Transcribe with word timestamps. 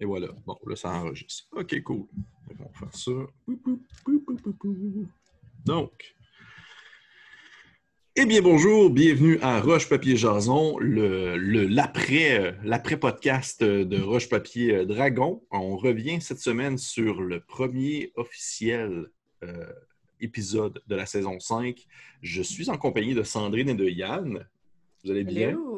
Et 0.00 0.04
voilà. 0.04 0.28
Bon, 0.46 0.56
là, 0.66 0.76
ça 0.76 0.90
enregistre. 0.92 1.48
OK, 1.52 1.82
cool. 1.82 2.06
On 2.50 2.64
va 2.64 2.68
faire 2.78 2.94
ça. 2.94 3.10
Donc. 5.64 6.14
Eh 8.20 8.26
bien, 8.26 8.42
bonjour, 8.42 8.90
bienvenue 8.90 9.38
à 9.42 9.60
Roche 9.60 9.88
Papier 9.88 10.16
Jason, 10.16 10.76
le, 10.78 11.36
le- 11.36 11.66
l'après, 11.68 12.56
l'après 12.64 12.96
podcast 12.98 13.62
de 13.62 14.00
Roche 14.00 14.28
Papier 14.28 14.84
Dragon. 14.86 15.40
On 15.52 15.76
revient 15.76 16.20
cette 16.20 16.40
semaine 16.40 16.78
sur 16.78 17.20
le 17.22 17.40
premier 17.40 18.10
officiel 18.16 19.06
euh, 19.44 19.72
épisode 20.20 20.82
de 20.88 20.96
la 20.96 21.06
saison 21.06 21.38
5. 21.38 21.86
Je 22.22 22.42
suis 22.42 22.70
en 22.70 22.76
compagnie 22.76 23.14
de 23.14 23.22
Sandrine 23.22 23.68
et 23.68 23.74
de 23.74 23.88
Yann. 23.88 24.44
Vous 25.04 25.10
allez 25.12 25.22
bien? 25.22 25.50
Hello! 25.50 25.77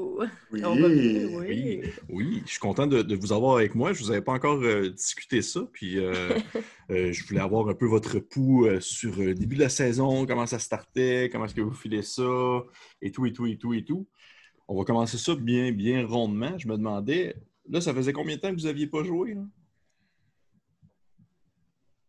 Oui. 0.51 0.63
On 0.65 0.75
va 0.75 0.89
bien, 0.89 1.27
oui. 1.33 1.47
Oui, 1.49 1.83
oui, 2.09 2.43
je 2.45 2.51
suis 2.51 2.61
content 2.61 2.87
de, 2.87 3.03
de 3.03 3.17
vous 3.17 3.33
avoir 3.33 3.57
avec 3.57 3.75
moi. 3.75 3.93
Je 3.93 4.01
ne 4.01 4.05
vous 4.05 4.11
avais 4.11 4.21
pas 4.21 4.33
encore 4.33 4.61
euh, 4.63 4.91
discuté 4.91 5.43
ça, 5.43 5.61
puis 5.73 5.99
euh, 5.99 6.39
euh, 6.91 7.13
je 7.13 7.27
voulais 7.27 7.41
avoir 7.41 7.69
un 7.69 7.75
peu 7.75 7.87
votre 7.87 8.19
pouls 8.19 8.67
euh, 8.67 8.81
sur 8.81 9.17
le 9.17 9.35
début 9.35 9.57
de 9.57 9.61
la 9.61 9.69
saison, 9.69 10.27
comment 10.27 10.47
ça 10.47 10.59
startait, 10.59 11.29
comment 11.33 11.47
est-ce 11.47 11.55
que 11.55 11.61
vous 11.61 11.75
filez 11.75 12.03
ça, 12.03 12.63
et 13.01 13.11
tout, 13.11 13.27
et 13.27 13.33
tout, 13.33 13.47
et 13.47 13.57
tout, 13.57 13.73
et 13.75 13.85
tout. 13.85 14.07
On 14.69 14.79
va 14.79 14.85
commencer 14.85 15.19
ça 15.19 15.35
bien, 15.35 15.73
bien 15.73 16.07
rondement. 16.07 16.57
Je 16.59 16.69
me 16.69 16.77
demandais, 16.77 17.35
là, 17.69 17.81
ça 17.81 17.95
faisait 17.95 18.13
combien 18.13 18.37
de 18.37 18.41
temps 18.41 18.51
que 18.51 18.61
vous 18.61 18.67
n'aviez 18.67 18.87
pas 18.87 19.03
joué? 19.03 19.35
là? 19.35 19.43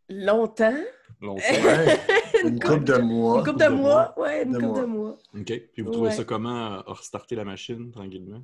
Longtemps? 0.09 0.83
Longtemps. 1.21 1.41
Une 2.43 2.59
couple 2.59 2.83
de 2.83 2.97
mois. 2.97 3.39
Une 3.39 3.45
couple 3.45 3.59
de 3.59 3.63
de 3.65 3.69
mois? 3.69 4.13
Ouais, 4.19 4.43
une 4.43 4.57
mois. 4.57 4.81
de 4.81 4.85
mois. 4.85 5.17
OK. 5.37 5.61
Puis 5.73 5.81
vous 5.81 5.91
trouvez 5.91 6.09
Ouais. 6.09 6.15
ça 6.15 6.23
comment, 6.23 6.73
euh, 6.75 6.81
restarter 6.87 7.35
la 7.35 7.43
machine 7.45 7.91
tranquillement? 7.91 8.41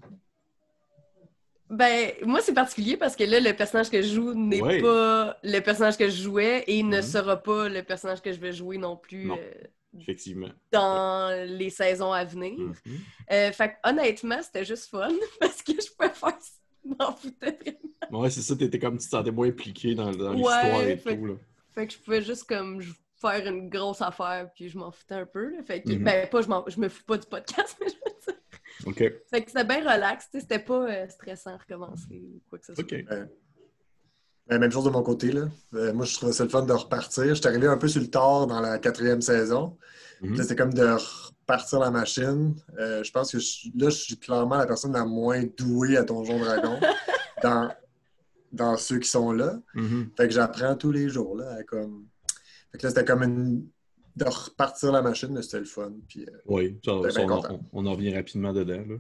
Ben, 1.70 2.11
moi, 2.25 2.39
c'est 2.41 2.53
particulier 2.53 2.95
parce 2.95 3.15
que 3.17 3.25
là, 3.25 3.41
le 3.41 3.51
personnage 3.53 3.89
que 3.89 4.01
je 4.01 4.13
joue 4.13 4.33
n'est 4.33 4.61
Ouais. 4.61 4.81
pas 4.81 5.37
le 5.43 5.59
personnage 5.59 5.97
que 5.97 6.07
je 6.07 6.21
jouais 6.23 6.63
et 6.67 6.81
ne 6.81 6.97
Mhm. 6.97 7.01
sera 7.01 7.35
pas 7.35 7.67
le 7.67 7.84
personnage 7.84 8.21
que 8.21 8.31
je 8.31 8.39
vais 8.39 8.54
jouer 8.54 8.77
non 8.77 8.95
plus 8.95 9.26
Non. 9.26 9.37
euh, 9.37 9.51
Effectivement. 9.99 10.48
dans 10.71 11.45
les 11.45 11.70
saisons 11.70 12.13
à 12.13 12.23
venir. 12.23 12.57
Mhm. 12.57 12.73
Euh, 13.34 13.51
fait 13.51 13.70
que, 13.70 13.89
honnêtement, 13.89 14.41
c'était 14.41 14.63
juste 14.63 14.89
fun 14.89 15.09
parce 15.41 15.61
que 15.61 15.73
je 15.73 15.91
pouvais 15.91 16.13
faire 16.13 16.37
ça. 16.39 16.51
Je 16.85 16.89
m'en 16.98 17.11
foutais 17.11 17.59
vraiment. 17.61 18.21
Ouais, 18.21 18.29
c'est 18.29 18.41
ça, 18.41 18.55
t'étais 18.55 18.79
comme 18.79 18.98
tu 18.98 19.04
te 19.05 19.09
sentais 19.09 19.32
moins 19.32 19.49
impliqué 19.49 19.93
dans, 19.93 20.09
dans 20.11 20.29
Ouais, 20.32 20.35
l'histoire 20.37 20.82
et 20.84 20.95
fait- 20.98 21.17
tout. 21.17 21.26
Là. 21.26 21.34
Fait 21.76 21.85
que 21.85 21.93
je 21.93 21.98
pouvais 21.99 22.21
juste 22.21 22.45
comme 22.45 22.79
je- 22.79 22.93
faire 23.20 23.46
une 23.48 23.70
grosse 23.70 24.01
affaire 24.01 24.49
puis 24.55 24.70
je 24.70 24.77
m'en 24.77 24.91
foutais 24.91 25.15
un 25.15 25.26
peu. 25.26 25.49
là. 25.51 25.63
Fait 25.63 25.82
que, 25.82 25.91
Mhm. 25.93 26.04
ben, 26.04 26.29
pas, 26.29 26.41
je, 26.41 26.48
m'en- 26.48 26.65
je 26.68 26.79
me 26.79 26.87
fous 26.90 27.04
pas 27.05 27.18
du 27.18 27.27
podcast, 27.27 27.77
mais 27.82 27.87
je 27.90 27.96
veux 27.96 28.15
dire. 28.26 28.41
OK. 28.85 28.98
Fait 29.29 29.41
que 29.43 29.49
c'était 29.51 29.63
bien 29.65 29.79
relax, 29.79 30.26
tu 30.26 30.37
sais, 30.37 30.41
c'était 30.41 30.60
pas 30.60 30.87
euh, 30.90 31.07
stressant 31.10 31.51
à 31.51 31.57
recommencer 31.57 32.05
ou 32.12 32.41
quoi 32.49 32.60
que 32.60 32.65
ce 32.65 32.76
soit. 32.76 32.84
OK. 32.84 32.95
Ben, 34.48 34.60
même 34.60 34.71
chose 34.71 34.85
de 34.85 34.90
mon 34.90 35.04
côté. 35.04 35.32
Là. 35.32 35.49
Euh, 35.73 35.91
moi, 35.93 36.05
je 36.05 36.15
trouvais 36.15 36.32
ça 36.32 36.43
le 36.43 36.49
fun 36.49 36.62
de 36.63 36.71
repartir. 36.71 37.26
Je 37.26 37.34
suis 37.34 37.48
arrivé 37.48 37.68
un 37.68 37.77
peu 37.77 37.88
sur 37.90 37.99
le 38.01 38.07
tard 38.07 38.48
dans 38.48 38.62
la 38.62 38.79
quatrième 38.79 39.21
saison. 39.21 39.77
Là, 40.21 40.41
C'était 40.41 40.55
comme 40.55 40.73
de 40.73 40.85
repartir 40.85 41.79
la 41.79 41.91
machine. 41.91 42.55
Euh, 42.79 43.04
je 43.04 43.12
pense 43.12 43.32
que 43.32 43.40
je- 43.40 43.68
là, 43.76 43.90
je 43.90 43.98
suis 43.98 44.18
clairement 44.18 44.55
la 44.55 44.65
personne 44.65 44.93
la 44.93 45.05
moins 45.05 45.43
douée 45.57 45.98
à 45.98 46.04
Donjon 46.04 46.40
Dragon 46.40 46.79
dans, 47.43 47.71
dans 48.54 48.77
ceux 48.77 48.99
qui 48.99 49.10
sont 49.10 49.32
là. 49.34 49.60
Mhm. 49.76 50.12
Fait 50.15 50.27
que 50.29 50.34
j'apprends 50.34 50.76
tous 50.76 50.91
les 50.93 51.10
jours. 51.10 51.35
Là, 51.38 51.55
à 51.60 51.63
comme... 51.63 52.07
Fait 52.71 52.77
que 52.79 52.84
là, 52.84 52.90
c'était 52.90 53.05
comme 53.05 53.23
une... 53.23 53.68
de 54.15 54.26
repartir 54.26 54.91
la 54.91 55.01
machine, 55.01 55.29
mais 55.32 55.41
c'était 55.41 55.60
le 55.60 55.65
fun. 55.65 55.93
Puis, 56.07 56.21
euh, 56.23 56.37
Oui, 56.46 56.77
ça, 56.84 56.91
ça, 57.12 57.21
on, 57.73 57.85
en 57.85 57.91
revient 57.93 58.13
rapidement 58.15 58.54
dedans. 58.54 58.84
Là. 58.87 58.96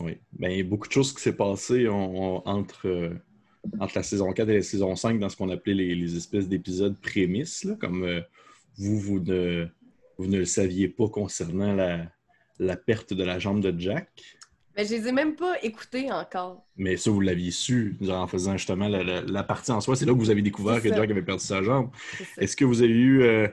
Oui. 0.00 0.18
Ben, 0.32 0.66
beaucoup 0.68 0.88
de 0.88 0.92
choses 0.92 1.12
qui 1.14 1.22
s'est 1.22 1.36
passé 1.36 1.88
on- 1.88 2.36
on- 2.38 2.48
entre, 2.48 2.88
euh, 2.88 3.14
entre 3.80 3.92
la 3.96 4.02
saison 4.02 4.32
4 4.32 4.48
et 4.50 4.56
la 4.56 4.62
saison 4.62 4.96
5 4.96 5.18
dans 5.20 5.28
ce 5.28 5.36
qu'on 5.36 5.50
appelait 5.50 5.74
les, 5.74 5.94
les 5.94 6.16
espèces 6.16 6.48
d'épisodes 6.48 6.98
prémices, 7.00 7.64
là, 7.64 7.76
comme 7.76 8.02
euh, 8.04 8.20
vous, 8.76 8.98
vous 8.98 9.20
ne, 9.20 9.66
vous 10.18 10.26
ne 10.26 10.38
le 10.38 10.44
saviez 10.44 10.88
pas 10.88 11.08
concernant 11.08 11.74
la, 11.74 12.10
la 12.58 12.76
perte 12.76 13.12
de 13.14 13.22
la 13.24 13.38
jambe 13.38 13.60
de 13.62 13.78
Jack. 13.78 14.10
Mais 14.76 14.84
je 14.84 14.90
les 14.94 15.08
ai 15.08 15.12
même 15.12 15.36
pas 15.36 15.54
écoutés 15.62 16.10
encore. 16.10 16.64
Mais 16.76 16.96
ça, 16.96 17.10
vous 17.10 17.20
l'aviez 17.20 17.50
su 17.52 17.96
en 18.08 18.26
faisant 18.26 18.56
justement 18.56 18.88
la, 18.88 19.02
la- 19.04 19.22
la 19.22 19.42
partie 19.44 19.70
en 19.70 19.80
soi. 19.80 19.94
C'est 19.96 20.04
là 20.04 20.12
que 20.12 20.18
vous 20.18 20.30
avez 20.30 20.42
découvert 20.42 20.82
que. 20.82 20.88
Jack 20.96 21.10
avait 21.10 21.22
perdu 21.22 21.44
sa 21.44 21.62
jambe. 21.62 21.90
Est-ce 22.38 22.56
que 22.56 22.64
vous 22.64 22.82
avez 22.82 22.90
eu, 22.92 23.22
euh, 23.22 23.46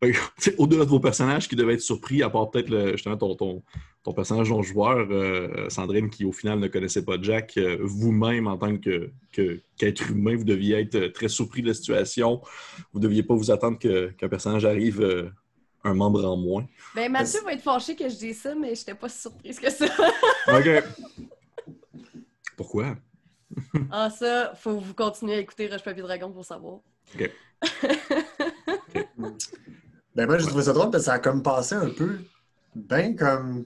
au-delà 0.58 0.84
de 0.84 0.90
vos 0.90 1.00
personnages 1.00 1.48
qui 1.48 1.56
devaient 1.56 1.74
être 1.74 1.80
surpris, 1.80 2.22
à 2.22 2.30
part 2.30 2.50
peut-être 2.50 2.92
justement 2.92 3.16
ton, 3.16 3.34
ton, 3.34 3.62
ton 4.04 4.12
personnage 4.12 4.48
non-joueur, 4.50 5.08
euh, 5.10 5.68
Sandrine, 5.68 6.08
qui 6.10 6.24
au 6.24 6.30
final 6.32 6.60
ne 6.60 6.68
connaissait 6.68 7.04
pas 7.04 7.16
Jack, 7.20 7.56
euh, 7.56 7.78
vous-même 7.80 8.46
en 8.46 8.56
tant 8.56 8.76
que, 8.76 9.10
que- 9.32 9.60
qu'être 9.76 10.10
humain, 10.12 10.36
vous 10.36 10.44
deviez 10.44 10.76
être 10.78 11.08
très 11.08 11.28
surpris 11.28 11.62
de 11.62 11.68
la 11.68 11.74
situation. 11.74 12.40
Vous 12.92 13.00
ne 13.00 13.04
deviez 13.04 13.24
pas 13.24 13.34
vous 13.34 13.50
attendre 13.50 13.78
qu'un 13.78 14.28
personnage 14.28 14.64
arrive 14.64 15.32
un 15.84 15.94
membre 15.94 16.24
en 16.24 16.36
moins. 16.36 16.66
Ben, 16.94 17.10
Mathieu 17.10 17.40
va 17.44 17.52
être 17.52 17.62
fâché 17.62 17.94
que 17.96 18.08
je 18.08 18.16
dise 18.16 18.40
ça, 18.40 18.54
mais 18.54 18.74
j'étais 18.74 18.94
pas 18.94 19.08
si 19.08 19.20
surprise 19.20 19.58
que 19.60 19.70
ça. 19.70 19.86
OK. 20.48 20.68
Pourquoi? 22.56 22.96
ah, 23.90 24.10
ça, 24.10 24.52
faut 24.56 24.78
vous 24.78 24.94
continuer 24.94 25.34
à 25.34 25.38
écouter 25.38 25.68
Roche 25.68 25.82
Papier 25.82 26.02
Dragon 26.02 26.30
pour 26.30 26.44
savoir. 26.44 26.80
Ben 30.14 30.26
moi, 30.26 30.38
j'ai 30.38 30.46
trouvé 30.48 30.64
ça 30.64 30.72
drôle 30.72 30.90
parce 30.90 31.04
que 31.04 31.06
ça 31.06 31.12
a 31.14 31.18
comme 31.20 31.42
passé 31.44 31.74
un 31.76 31.90
peu 31.90 32.18
bien 32.74 33.14
comme 33.14 33.64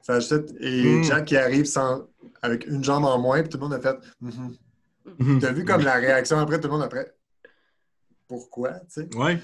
ça 0.00 0.14
a 0.14 0.20
juste- 0.20 0.54
Et 0.60 0.82
Mm. 0.96 1.04
Jack 1.04 1.24
qui 1.26 1.36
arrive 1.36 1.66
sans 1.66 2.06
avec 2.40 2.66
une 2.66 2.82
jambe 2.82 3.04
en 3.04 3.18
moins, 3.18 3.40
puis 3.42 3.50
tout 3.50 3.58
le 3.58 3.64
monde 3.64 3.74
a 3.74 3.80
fait 3.80 3.96
Mhm. 4.22 5.40
T'as 5.40 5.52
vu 5.52 5.64
comme 5.64 5.82
la 5.82 5.94
réaction 5.94 6.38
après, 6.38 6.58
tout 6.58 6.68
le 6.68 6.72
monde 6.72 6.82
après 6.82 7.12
Pourquoi, 8.28 8.78
tu 8.80 9.02
sais? 9.02 9.08
Ouais. 9.14 9.38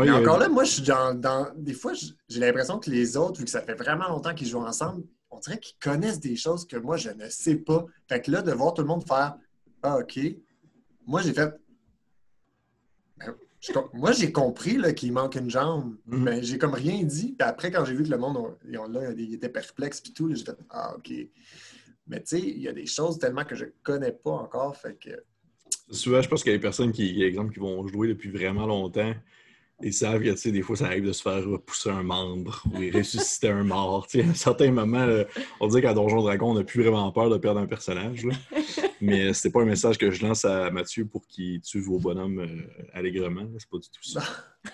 Mais 0.00 0.08
a- 0.08 0.16
encore 0.16 0.38
là, 0.38 0.48
moi, 0.48 0.64
je 0.64 0.70
suis 0.72 0.82
dans, 0.82 1.14
dans- 1.14 1.52
Des 1.56 1.74
fois, 1.74 1.92
j'ai 1.94 2.40
l'impression 2.40 2.78
que 2.78 2.90
les 2.90 3.16
autres, 3.16 3.38
vu 3.38 3.44
que 3.44 3.50
ça 3.50 3.60
fait 3.62 3.74
vraiment 3.74 4.08
longtemps 4.08 4.34
qu'ils 4.34 4.48
jouent 4.48 4.58
ensemble, 4.64 5.04
on 5.30 5.38
dirait 5.38 5.58
qu'ils 5.58 5.78
connaissent 5.78 6.20
des 6.20 6.36
choses 6.36 6.66
que 6.66 6.76
moi, 6.76 6.96
je 6.96 7.10
ne 7.10 7.28
sais 7.28 7.56
pas. 7.56 7.84
Fait 8.08 8.20
que 8.20 8.30
là, 8.30 8.42
de 8.42 8.52
voir 8.52 8.74
tout 8.74 8.82
le 8.82 8.88
monde 8.88 9.06
faire 9.06 9.36
Ah, 9.82 9.98
OK. 9.98 10.18
Moi, 11.06 11.22
j'ai 11.22 11.32
fait. 11.32 11.52
Ben, 13.18 13.34
je 13.60 13.72
moi, 13.94 14.12
j'ai 14.12 14.32
compris 14.32 14.78
qu'il 14.94 15.12
manque 15.12 15.34
une 15.36 15.50
jambe. 15.50 15.96
Mhm. 16.06 16.22
Mais 16.22 16.42
j'ai 16.42 16.58
comme 16.58 16.74
rien 16.74 17.02
dit. 17.02 17.34
Puis 17.38 17.48
après, 17.48 17.70
quand 17.70 17.84
j'ai 17.84 17.94
vu 17.94 18.04
que 18.04 18.10
le 18.10 18.18
monde, 18.18 18.36
on- 18.38 18.88
là, 18.88 19.12
il 19.16 19.34
était 19.34 19.48
perplexe, 19.48 20.00
puis 20.00 20.12
tout, 20.12 20.32
j'ai 20.34 20.44
fait 20.44 20.56
Ah, 20.70 20.94
OK. 20.96 21.12
Mais 22.08 22.20
tu 22.20 22.26
sais, 22.36 22.40
il 22.40 22.60
y 22.60 22.68
a 22.68 22.72
des 22.72 22.86
choses 22.86 23.18
tellement 23.18 23.44
que 23.44 23.54
je 23.54 23.66
connais 23.82 24.12
pas 24.12 24.32
encore. 24.32 24.76
Fait 24.76 24.94
que. 24.98 25.10
Souvent, 25.90 26.20
je 26.22 26.28
pense 26.28 26.42
qu'il 26.42 26.52
y 26.52 26.54
a 26.54 26.58
des 26.58 26.62
personnes 26.62 26.92
qui, 26.92 27.22
exemple, 27.22 27.52
qui 27.52 27.60
vont 27.60 27.86
jouer 27.86 28.08
depuis 28.08 28.30
vraiment 28.30 28.66
longtemps 28.66 29.14
et 29.82 29.92
savent 29.92 30.22
que, 30.22 30.30
tu 30.30 30.36
sais, 30.36 30.52
des 30.52 30.62
fois, 30.62 30.76
ça 30.76 30.86
arrive 30.86 31.04
de 31.06 31.12
se 31.12 31.22
faire 31.22 31.44
repousser 31.44 31.90
un 31.90 32.02
membre 32.02 32.62
ou 32.72 32.78
ressusciter 32.96 33.48
un 33.48 33.64
mort. 33.64 34.06
À 34.14 34.18
un 34.18 34.34
certain 34.34 34.70
moment, 34.70 35.04
là, 35.06 35.24
on 35.60 35.66
dit 35.68 35.80
qu'à 35.80 35.94
Donjon 35.94 36.22
Dragon, 36.22 36.50
on 36.50 36.54
n'a 36.54 36.64
plus 36.64 36.82
vraiment 36.82 37.10
peur 37.12 37.30
de 37.30 37.36
perdre 37.38 37.60
un 37.60 37.66
personnage. 37.66 38.24
là. 38.24 38.34
Mais 39.00 39.32
c'était 39.32 39.50
pas 39.50 39.62
un 39.62 39.66
message 39.66 39.98
que 39.98 40.10
je 40.10 40.24
lance 40.24 40.44
à 40.44 40.70
Mathieu 40.70 41.06
pour 41.06 41.26
qu'il 41.26 41.60
tue 41.60 41.80
vos 41.80 41.98
bonhommes 41.98 42.40
euh, 42.40 42.86
allègrement. 42.92 43.46
C'est 43.58 43.68
pas 43.68 43.78
du 43.78 43.88
tout 43.88 44.02
ça. 44.08 44.22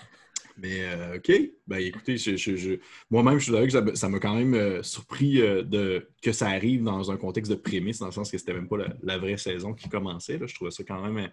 Mais 0.61 0.81
euh, 0.83 1.15
OK. 1.15 1.31
Ben 1.67 1.77
écoutez, 1.77 2.17
je- 2.17 2.35
je- 2.35 2.57
je- 2.57 2.73
moi-même, 3.09 3.39
je 3.39 3.43
suis 3.45 3.53
d'accord 3.53 3.83
que 3.83 3.95
ça 3.95 4.09
m'a 4.09 4.19
quand 4.19 4.35
même 4.35 4.53
euh, 4.55 4.83
surpris 4.83 5.39
euh, 5.41 5.63
de, 5.63 6.09
que 6.21 6.33
ça 6.33 6.49
arrive 6.49 6.83
dans 6.83 7.11
un 7.11 7.15
contexte 7.17 7.49
de 7.49 7.55
prémisse, 7.55 7.99
dans 7.99 8.07
le 8.07 8.11
sens 8.11 8.29
que 8.29 8.37
c'était 8.37 8.53
même 8.53 8.67
pas 8.67 8.75
la, 8.77 8.93
la 9.01 9.17
vraie 9.17 9.37
saison 9.37 9.73
qui 9.73 9.87
commençait. 9.87 10.37
là. 10.37 10.47
Je 10.47 10.55
trouvais 10.55 10.71
ça 10.71 10.83
quand 10.83 11.01
même 11.01 11.29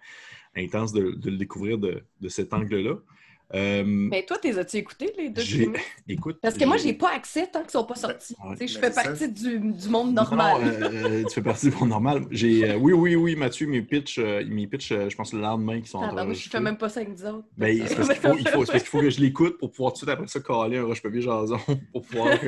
intense 0.55 0.93
de, 0.93 1.11
de 1.11 1.29
le 1.29 1.35
découvrir 1.37 1.77
de, 1.77 2.03
de 2.21 2.29
cet 2.29 2.53
angle-là. 2.53 2.95
Euh, 3.53 3.83
Mais 3.85 4.25
toi, 4.25 4.37
t'es 4.41 4.57
as-tu 4.57 4.77
écouté 4.77 5.13
les 5.17 5.29
deux 5.29 5.41
j'ai- 5.41 5.63
premiers? 5.65 5.79
Écoute. 6.09 6.37
Parce 6.41 6.57
que 6.57 6.65
moi, 6.65 6.75
j'ai 6.77 6.91
pas 6.93 7.13
accès 7.15 7.47
tant 7.47 7.61
qu'ils 7.61 7.71
sont 7.71 7.85
pas 7.85 7.95
sortis. 7.95 8.35
Ouais. 8.43 8.57
Tu 8.57 8.67
sais, 8.67 8.73
je 8.75 8.79
Ben, 8.81 8.91
fais 8.91 9.03
partie 9.03 9.29
du, 9.31 9.59
du 9.59 9.87
monde 9.89 10.13
normal. 10.13 10.61
non, 10.61 10.89
euh, 10.91 11.23
tu 11.23 11.33
fais 11.35 11.41
partie 11.41 11.69
du 11.69 11.75
monde 11.77 11.89
normal. 11.89 12.23
J'ai, 12.29 12.71
euh, 12.71 12.75
oui, 12.75 12.91
oui, 12.93 13.15
oui, 13.15 13.35
Mathieu, 13.37 13.67
mes 13.67 13.81
pitchs, 13.81 14.19
euh, 14.19 14.43
mes 14.45 14.67
pitchs 14.67 14.91
euh, 14.91 15.09
je 15.09 15.15
pense, 15.15 15.31
le 15.33 15.39
lendemain 15.39 15.79
qui 15.79 15.87
sont 15.87 16.01
Ah, 16.01 16.11
ben, 16.13 16.33
je 16.33 16.49
fais 16.49 16.59
même 16.59 16.77
pas 16.77 16.89
ça 16.89 16.99
avec 16.99 17.11
nous 17.17 17.25
autres. 17.25 17.47
Ben, 17.57 17.87
c'est 17.87 17.95
parce 17.95 18.09
qu'il 18.09 18.17
faut, 18.17 18.37
il 18.37 18.47
faut- 18.49 18.57
parce 18.65 18.71
qu'il 18.83 18.89
faut 18.89 18.99
que 18.99 19.09
je 19.09 19.21
l'écoute 19.21 19.57
pour 19.57 19.71
pouvoir 19.71 19.93
tout 19.93 19.95
de 19.95 19.99
suite 19.99 20.09
après 20.09 20.27
ça 20.27 20.39
caler 20.41 20.77
un 20.77 20.83
roche-papier 20.83 21.21
jason 21.21 21.57
pour 21.93 22.01
pouvoir 22.05 22.37
tu 22.39 22.47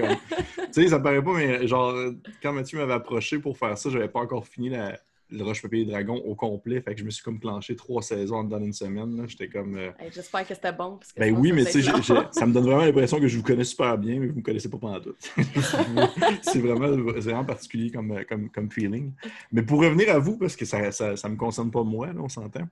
sais, 0.72 0.88
ça 0.90 0.98
me 1.00 1.04
paraît 1.04 1.24
pas, 1.24 1.34
mais 1.34 1.66
genre, 1.68 1.96
quand 2.44 2.52
Mathieu 2.52 2.78
m'avait 2.78 2.94
approché 2.94 3.40
pour 3.40 3.58
faire 3.58 3.78
ça, 3.78 3.90
j'avais 3.90 4.10
pas 4.10 4.20
encore 4.20 4.46
fini 4.46 4.70
la- 4.70 5.00
le 5.32 5.44
roche-papier 5.44 5.86
dragon 5.86 6.16
au 6.16 6.36
complet. 6.36 6.82
Fait 6.82 6.94
que 6.94 7.00
je 7.00 7.06
me 7.06 7.10
suis 7.12 7.24
comme 7.24 7.40
clenché 7.40 7.76
trois 7.76 8.02
saisons 8.02 8.38
en 8.38 8.44
dedans 8.44 8.60
d'une 8.60 8.74
semaine. 8.74 9.24
J'étais 9.28 9.48
comme... 9.48 9.76
euh, 9.78 9.92
Hey, 10.00 10.10
J'espère 10.14 10.48
que 10.48 10.54
c'était 10.56 10.72
bon. 10.72 10.98
Parce 10.98 11.12
que 11.12 11.20
Ben 11.20 11.36
oui, 11.38 11.50
ça 11.50 11.56
mais 11.56 11.66
tu 11.66 11.84
sais, 11.84 12.14
ça 12.32 12.46
me 12.46 12.54
donne 12.54 12.64
vraiment 12.64 12.84
l'impression 12.86 13.20
que 13.20 13.28
je 13.28 13.38
vous 13.38 13.44
connais 13.44 13.64
super 13.64 13.98
bien, 13.98 14.20
mais 14.20 14.28
vous 14.28 14.38
me 14.38 14.42
connaissez 14.42 14.70
pas 14.70 14.78
pendant 14.78 15.00
tout. 15.00 15.16
c'est 16.42 16.60
vraiment, 16.60 16.90
vraiment 16.90 17.46
particulier 17.46 17.92
comme, 17.92 18.24
comme, 18.28 18.50
comme 18.50 18.72
feeling. 18.72 19.12
Mais 19.52 19.62
pour 19.62 19.82
revenir 19.82 20.10
à 20.14 20.20
vous, 20.20 20.38
parce 20.38 20.56
que 20.56 20.66
ça 20.66 20.80
ne 20.80 21.30
me 21.30 21.36
concerne 21.38 21.72
pas 21.72 21.84
moi, 21.84 22.08
là, 22.08 22.20
on 22.22 22.30
s'entend. 22.30 22.68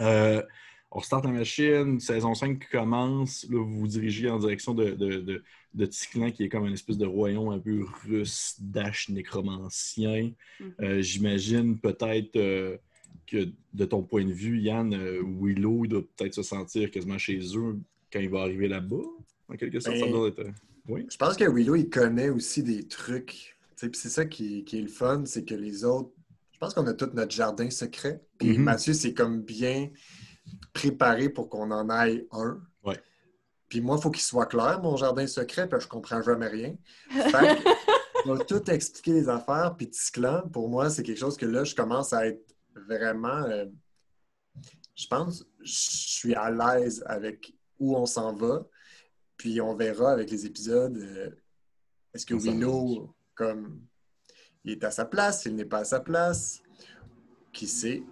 Euh, 0.00 0.42
on 0.92 1.00
start 1.00 1.24
la 1.24 1.30
machine, 1.32 2.00
saison 2.00 2.34
5 2.34 2.58
qui 2.58 2.68
commence, 2.68 3.46
là, 3.48 3.58
vous 3.58 3.80
vous 3.80 3.86
dirigez 3.86 4.28
en 4.28 4.38
direction 4.38 4.74
de, 4.74 4.90
de, 4.90 5.18
de, 5.20 5.42
de 5.74 5.86
Ticlan, 5.86 6.30
qui 6.32 6.44
est 6.44 6.48
comme 6.48 6.66
une 6.66 6.72
espèce 6.72 6.98
de 6.98 7.06
royaume 7.06 7.48
un 7.50 7.58
peu 7.60 7.84
russe, 8.06 8.56
dash 8.60 9.08
nécromancien. 9.08 10.32
Mhm. 10.60 10.74
Euh, 10.80 11.02
J'imagine 11.02 11.78
peut-être 11.78 12.36
euh, 12.36 12.76
que, 13.26 13.48
de 13.72 13.84
ton 13.84 14.02
point 14.02 14.24
de 14.24 14.32
vue, 14.32 14.58
Yann, 14.60 14.92
euh, 14.94 15.22
Willow, 15.40 15.84
il 15.84 15.88
doit 15.88 16.02
peut-être 16.16 16.34
se 16.34 16.42
sentir 16.42 16.90
quasiment 16.90 17.18
chez 17.18 17.38
eux 17.56 17.78
quand 18.12 18.20
il 18.20 18.28
va 18.30 18.40
arriver 18.42 18.66
là-bas, 18.68 18.96
en 19.48 19.56
quelque 19.56 19.78
sorte. 19.80 19.96
ça 19.96 20.04
Ben, 20.06 20.10
doit 20.12 20.28
être, 20.28 20.40
euh, 20.40 20.50
Oui. 20.88 21.06
Je 21.10 21.16
pense 21.16 21.36
que 21.36 21.44
Willow, 21.48 21.76
il 21.76 21.88
connaît 21.88 22.30
aussi 22.30 22.62
des 22.64 22.86
trucs. 22.88 23.56
C'est 23.76 23.94
ça 24.10 24.24
qui, 24.26 24.64
qui 24.64 24.78
est 24.78 24.82
le 24.82 24.88
fun, 24.88 25.22
c'est 25.24 25.44
que 25.44 25.54
les 25.54 25.84
autres, 25.84 26.10
je 26.52 26.58
pense 26.58 26.74
qu'on 26.74 26.86
a 26.86 26.92
tout 26.92 27.08
notre 27.14 27.34
jardin 27.34 27.70
secret. 27.70 28.20
Puis 28.38 28.58
Mhm. 28.58 28.64
Mathieu, 28.64 28.92
c'est 28.92 29.14
comme 29.14 29.40
bien 29.42 29.88
préparé 30.72 31.28
pour 31.28 31.48
qu'on 31.48 31.70
en 31.70 31.88
aille 31.90 32.26
un. 32.32 32.60
Ouais. 32.84 33.00
Puis 33.68 33.80
moi, 33.80 33.96
il 33.98 34.02
faut 34.02 34.10
qu'il 34.10 34.22
soit 34.22 34.46
clair, 34.46 34.80
mon 34.82 34.96
jardin 34.96 35.26
secret, 35.26 35.68
parce 35.68 35.84
que 35.84 35.88
je 35.88 35.88
comprends 35.90 36.22
jamais 36.22 36.48
rien. 36.48 36.74
Fait 37.10 37.30
que, 37.32 37.68
il 38.26 38.32
va 38.32 38.44
tout 38.44 38.70
expliquer 38.70 39.12
les 39.12 39.28
affaires. 39.28 39.74
Puis 39.76 39.88
Tisclan, 39.90 40.48
pour 40.48 40.68
moi, 40.68 40.90
c'est 40.90 41.02
quelque 41.02 41.18
chose 41.20 41.36
que 41.36 41.46
là, 41.46 41.64
je 41.64 41.74
commence 41.74 42.12
à 42.12 42.26
être 42.26 42.54
vraiment. 42.74 43.44
euh, 43.44 43.66
je 44.94 45.06
pense, 45.06 45.44
je 45.62 45.72
suis 45.72 46.34
à 46.34 46.50
l'aise 46.50 47.02
avec 47.06 47.54
où 47.78 47.96
on 47.96 48.06
s'en 48.06 48.34
va. 48.34 48.66
Puis 49.36 49.60
on 49.60 49.74
verra 49.74 50.12
avec 50.12 50.30
les 50.30 50.44
épisodes. 50.46 50.96
euh, 50.98 51.30
Est-ce 52.12 52.26
que 52.26 52.34
Willow, 52.34 53.14
comme, 53.34 53.80
il 54.64 54.72
est 54.72 54.84
à 54.84 54.90
sa 54.90 55.04
place, 55.06 55.46
il 55.46 55.54
n'est 55.54 55.64
pas 55.64 55.78
à 55.78 55.84
sa 55.84 56.00
place? 56.00 56.60
Qui 57.52 57.66
sait? 57.66 58.02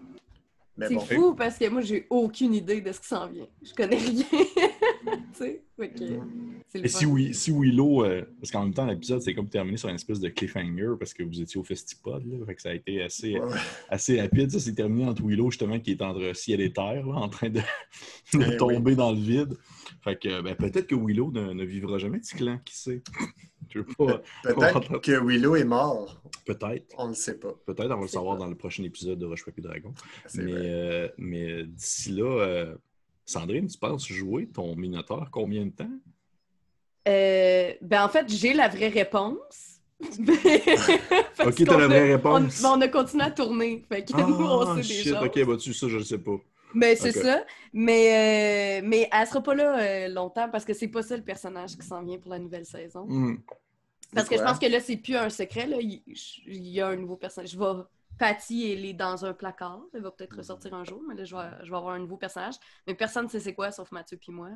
C'est 0.87 0.95
bon. 0.95 1.01
fou 1.01 1.35
parce 1.35 1.59
que 1.59 1.69
moi, 1.69 1.81
j'ai 1.81 2.07
aucune 2.11 2.55
idée 2.55 2.81
de 2.81 2.93
ce 2.93 3.01
qui 3.01 3.09
s'en 3.09 3.27
vient. 3.29 3.47
Je 3.63 3.75
connais 3.75 3.97
rien. 3.97 4.25
le 6.75 6.85
Et 6.85 6.89
si, 6.89 7.35
si 7.35 7.51
Willow, 7.51 8.05
euh, 8.05 8.23
parce 8.41 8.51
qu'en 8.51 8.65
même 8.65 8.75
temps, 8.75 8.87
l'épisode, 8.87 9.21
c'est 9.23 9.35
comme 9.35 9.49
terminé 9.49 9.77
sur 9.77 9.89
une 9.89 9.95
espèce 9.95 10.21
de 10.21 10.29
cliffhanger 10.29 10.95
parce 10.99 11.15
que 11.15 11.23
vous 11.23 11.41
étiez 11.41 11.61
au 11.61 11.65
Festipod, 11.65 12.25
là, 12.27 12.45
fait 12.47 12.55
que 12.55 12.63
ça 12.63 12.71
a 12.71 12.75
été 12.75 13.03
assez, 13.03 13.39
Ouais, 13.39 13.57
assez 13.89 14.21
rapide. 14.21 14.51
Ça 14.51 14.61
s'est 14.61 14.75
terminé 14.75 15.07
entre 15.07 15.23
Willow, 15.25 15.51
justement, 15.51 15.79
qui 15.81 15.93
est 15.93 16.03
entre 16.03 16.35
ciel 16.37 16.61
et 16.61 16.73
terre, 16.73 17.07
là, 17.07 17.15
en 17.15 17.29
train 17.29 17.49
de, 17.51 17.61
de 18.35 18.35
Eh 18.35 18.37
oui. 18.37 18.57
tomber 18.57 18.95
dans 18.95 19.13
le 19.13 19.19
vide. 19.19 19.55
Fait 20.03 20.17
que 20.19 20.43
ben, 20.43 20.55
peut-être 20.55 20.87
que 20.87 20.95
Willow 20.95 21.31
ne, 21.33 21.53
ne 21.53 21.65
vivra 21.65 21.99
jamais 21.99 22.19
de 22.21 22.27
clan, 22.37 22.59
qui 22.65 22.77
sait? 22.77 23.03
Je 23.71 23.79
veux 23.81 23.85
pas. 23.85 24.21
Peut-être 24.43 24.99
que 24.99 25.25
Willow 25.25 25.57
est 25.57 25.65
mort. 25.65 26.21
Peut-être. 26.47 26.95
On 26.97 27.05
ne 27.05 27.09
le 27.11 27.15
sait 27.15 27.39
pas. 27.39 27.53
Peut-être, 27.67 27.91
on 27.91 27.97
va 27.97 28.03
le 28.03 28.09
savoir 28.09 28.37
pas. 28.37 28.45
dans 28.45 28.49
le 28.51 28.55
prochain 28.57 28.83
épisode 28.85 29.19
de 29.19 29.27
Roche 29.27 29.45
Papier 29.45 29.63
Dragon. 29.63 29.93
Mais, 30.35 30.53
euh, 30.55 31.09
mais 31.19 31.65
d'ici 31.65 32.13
là, 32.13 32.25
euh, 32.25 32.75
Sandrine, 33.27 33.67
tu 33.67 33.79
penses 33.79 34.07
jouer 34.09 34.47
ton 34.49 34.75
Minotaur 34.77 35.29
combien 35.31 35.67
de 35.67 35.71
temps? 35.71 35.91
Euh, 37.07 37.73
ben 37.83 38.05
en 38.05 38.09
fait, 38.09 38.27
j'ai 38.29 38.53
la 38.55 38.69
vraie 38.69 38.89
réponse. 38.89 39.81
Parce 41.37 41.49
Ok, 41.49 41.65
t'as 41.67 41.77
la 41.79 41.89
vraie 41.89 42.15
réponse. 42.15 42.63
On, 42.65 42.79
on 42.79 42.81
a 42.81 42.89
continué 42.89 43.25
à 43.25 43.31
tourner. 43.31 43.85
Fait 43.89 44.05
que 44.05 44.13
nous, 44.17 44.35
on 44.35 44.61
Ah, 44.61 44.75
sait 44.77 44.89
des 44.89 44.95
shit, 45.03 45.15
choses. 45.15 45.25
ok, 45.27 45.45
bah-tu, 45.47 45.75
ça, 45.75 45.89
je 45.89 45.97
le 45.97 46.05
sais 46.05 46.19
pas. 46.19 46.37
Mais 46.75 46.97
c'est 46.97 47.17
Ok. 47.17 47.23
ça. 47.25 47.45
Mais, 47.73 48.81
euh, 48.81 48.87
mais 48.87 49.09
elle 49.13 49.27
sera 49.27 49.43
pas 49.43 49.55
là 49.55 49.79
euh, 49.81 50.09
longtemps 50.09 50.49
parce 50.51 50.65
que 50.65 50.75
c'est 50.75 50.89
pas 50.89 51.03
ça 51.03 51.17
le 51.17 51.23
personnage 51.25 51.77
qui 51.77 51.87
s'en 51.87 52.03
vient 52.03 52.19
pour 52.19 52.31
la 52.31 52.39
nouvelle 52.39 52.67
saison. 52.67 53.07
Hmm. 53.09 53.39
Parce 54.15 54.29
que 54.29 54.37
je 54.37 54.43
pense 54.43 54.59
que 54.59 54.67
là, 54.67 54.81
c'est 54.81 54.97
plus 54.97 55.17
un 55.17 55.29
secret. 55.31 55.67
Là. 55.67 55.79
Il, 55.81 56.03
il 56.47 56.67
y 56.69 56.81
a 56.81 56.89
un 56.89 56.97
nouveau 56.97 57.17
personnage. 57.17 57.51
Je 57.51 57.59
vais. 57.59 57.83
Patty, 58.19 58.73
elle 58.73 58.85
est 58.85 58.95
dans 58.95 59.25
un 59.25 59.33
placard. 59.33 59.81
Elle 59.95 60.03
va 60.03 60.11
peut-être 60.11 60.37
ressortir 60.37 60.75
un 60.75 60.83
jour, 60.83 61.01
mais 61.07 61.15
là, 61.15 61.25
je 61.25 61.37
vais, 61.37 61.65
je 61.65 61.71
vais 61.71 61.77
avoir 61.77 61.95
un 61.95 62.01
nouveau 62.01 62.17
personnage. 62.17 62.55
Mais 62.87 62.95
personne 62.95 63.27
ne 63.27 63.31
sait 63.31 63.39
c'est 63.39 63.55
quoi, 63.55 63.71
sauf 63.71 63.93
Mathieu 63.93 64.17
puis 64.17 64.33
moi. 64.33 64.51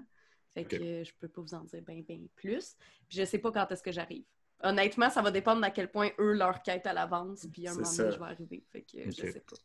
Fait 0.53 0.65
que 0.65 0.75
Ok. 0.77 0.83
euh, 0.83 1.05
je 1.05 1.13
peux 1.21 1.29
pas 1.29 1.41
vous 1.41 1.55
en 1.55 1.61
dire 1.65 1.81
bien, 1.83 2.01
bien 2.01 2.19
plus. 2.35 2.75
Puis 3.09 3.19
je 3.19 3.25
sais 3.25 3.39
pas 3.39 3.53
quand 3.53 3.71
est-ce 3.71 3.83
que 3.83 3.93
j'arrive. 3.93 4.25
Honnêtement, 4.65 5.11
ça 5.11 5.23
va 5.23 5.31
dépendre 5.31 5.61
d'à 5.61 5.71
quel 5.71 5.91
point 5.91 6.11
eux 6.19 6.33
leur 6.33 6.63
quête 6.63 6.87
à 6.89 6.93
l'avance. 6.93 7.47
Puis 7.53 7.69
à 7.69 7.71
un 7.71 7.75
C'est 7.75 7.81
moment 7.83 7.97
donné, 7.97 8.11
je 8.13 8.19
vais 8.19 8.25
arriver. 8.25 8.65
Fait 8.73 8.83
que 8.83 9.05
je 9.05 9.11
sais 9.13 9.41
pas. 9.49 9.57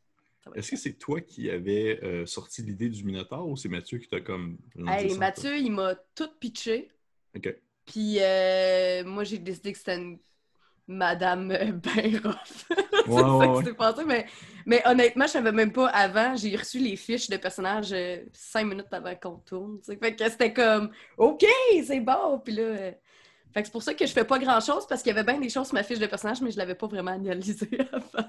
Est-ce 0.55 0.71
que 0.71 0.77
c'est 0.77 0.93
toi 0.93 1.21
qui 1.21 1.49
avais 1.49 1.99
euh, 2.03 2.25
sorti 2.25 2.61
l'idée 2.61 2.89
du 2.89 3.03
Minotaur 3.03 3.47
ou 3.47 3.55
c'est 3.55 3.69
Mathieu 3.69 3.97
qui 3.97 4.07
t'a 4.07 4.21
comme. 4.21 4.57
en 4.79 5.17
Mathieu, 5.17 5.57
il 5.57 5.71
m'a 5.71 5.95
tout 6.15 6.29
pitché. 6.39 6.89
Ok. 7.35 7.55
Puis 7.85 8.17
euh, 8.19 9.03
moi, 9.05 9.23
j'ai 9.23 9.37
décidé 9.37 9.71
que 9.71 9.77
c'était 9.77 9.95
une 9.95 10.19
madame 10.87 11.47
ben 11.83 12.21
rough. 12.23 12.35
c'est 12.69 13.11
ça 13.11 13.49
ouais, 13.49 13.63
s'est 13.63 13.73
passé. 13.73 14.03
Mais, 14.05 14.25
mais 14.65 14.81
honnêtement, 14.85 15.25
je 15.25 15.31
savais 15.31 15.51
même 15.51 15.71
pas 15.71 15.87
avant. 15.87 16.35
J'ai 16.35 16.55
reçu 16.55 16.79
les 16.79 16.95
fiches 16.95 17.29
de 17.29 17.37
personnages 17.37 17.95
cinq 18.33 18.65
minutes 18.65 18.91
avant 18.91 19.15
qu'on 19.15 19.37
tourne. 19.37 19.79
Fait 19.83 20.15
que 20.15 20.29
c'était 20.29 20.53
comme 20.53 20.91
OK, 21.17 21.45
c'est 21.83 21.99
bon. 21.99 22.39
Puis 22.43 22.53
là. 22.53 22.91
Euh, 23.57 23.59
Fait 23.59 23.61
que 23.63 23.67
c'est 23.67 23.71
pour 23.71 23.83
ça 23.83 23.93
que 23.93 24.05
je 24.05 24.11
fais 24.11 24.23
pas 24.25 24.39
grand 24.39 24.59
chose 24.59 24.85
parce 24.87 25.01
qu'il 25.01 25.13
y 25.13 25.17
avait 25.17 25.29
bien 25.29 25.39
des 25.39 25.49
choses 25.49 25.67
sur 25.67 25.73
ma 25.73 25.83
fiche 25.83 25.99
de 25.99 26.05
personnage, 26.07 26.41
mais 26.41 26.51
je 26.51 26.57
l'avais 26.57 26.75
pas 26.75 26.87
vraiment 26.87 27.11
analysé 27.11 27.67
avant. 27.91 28.27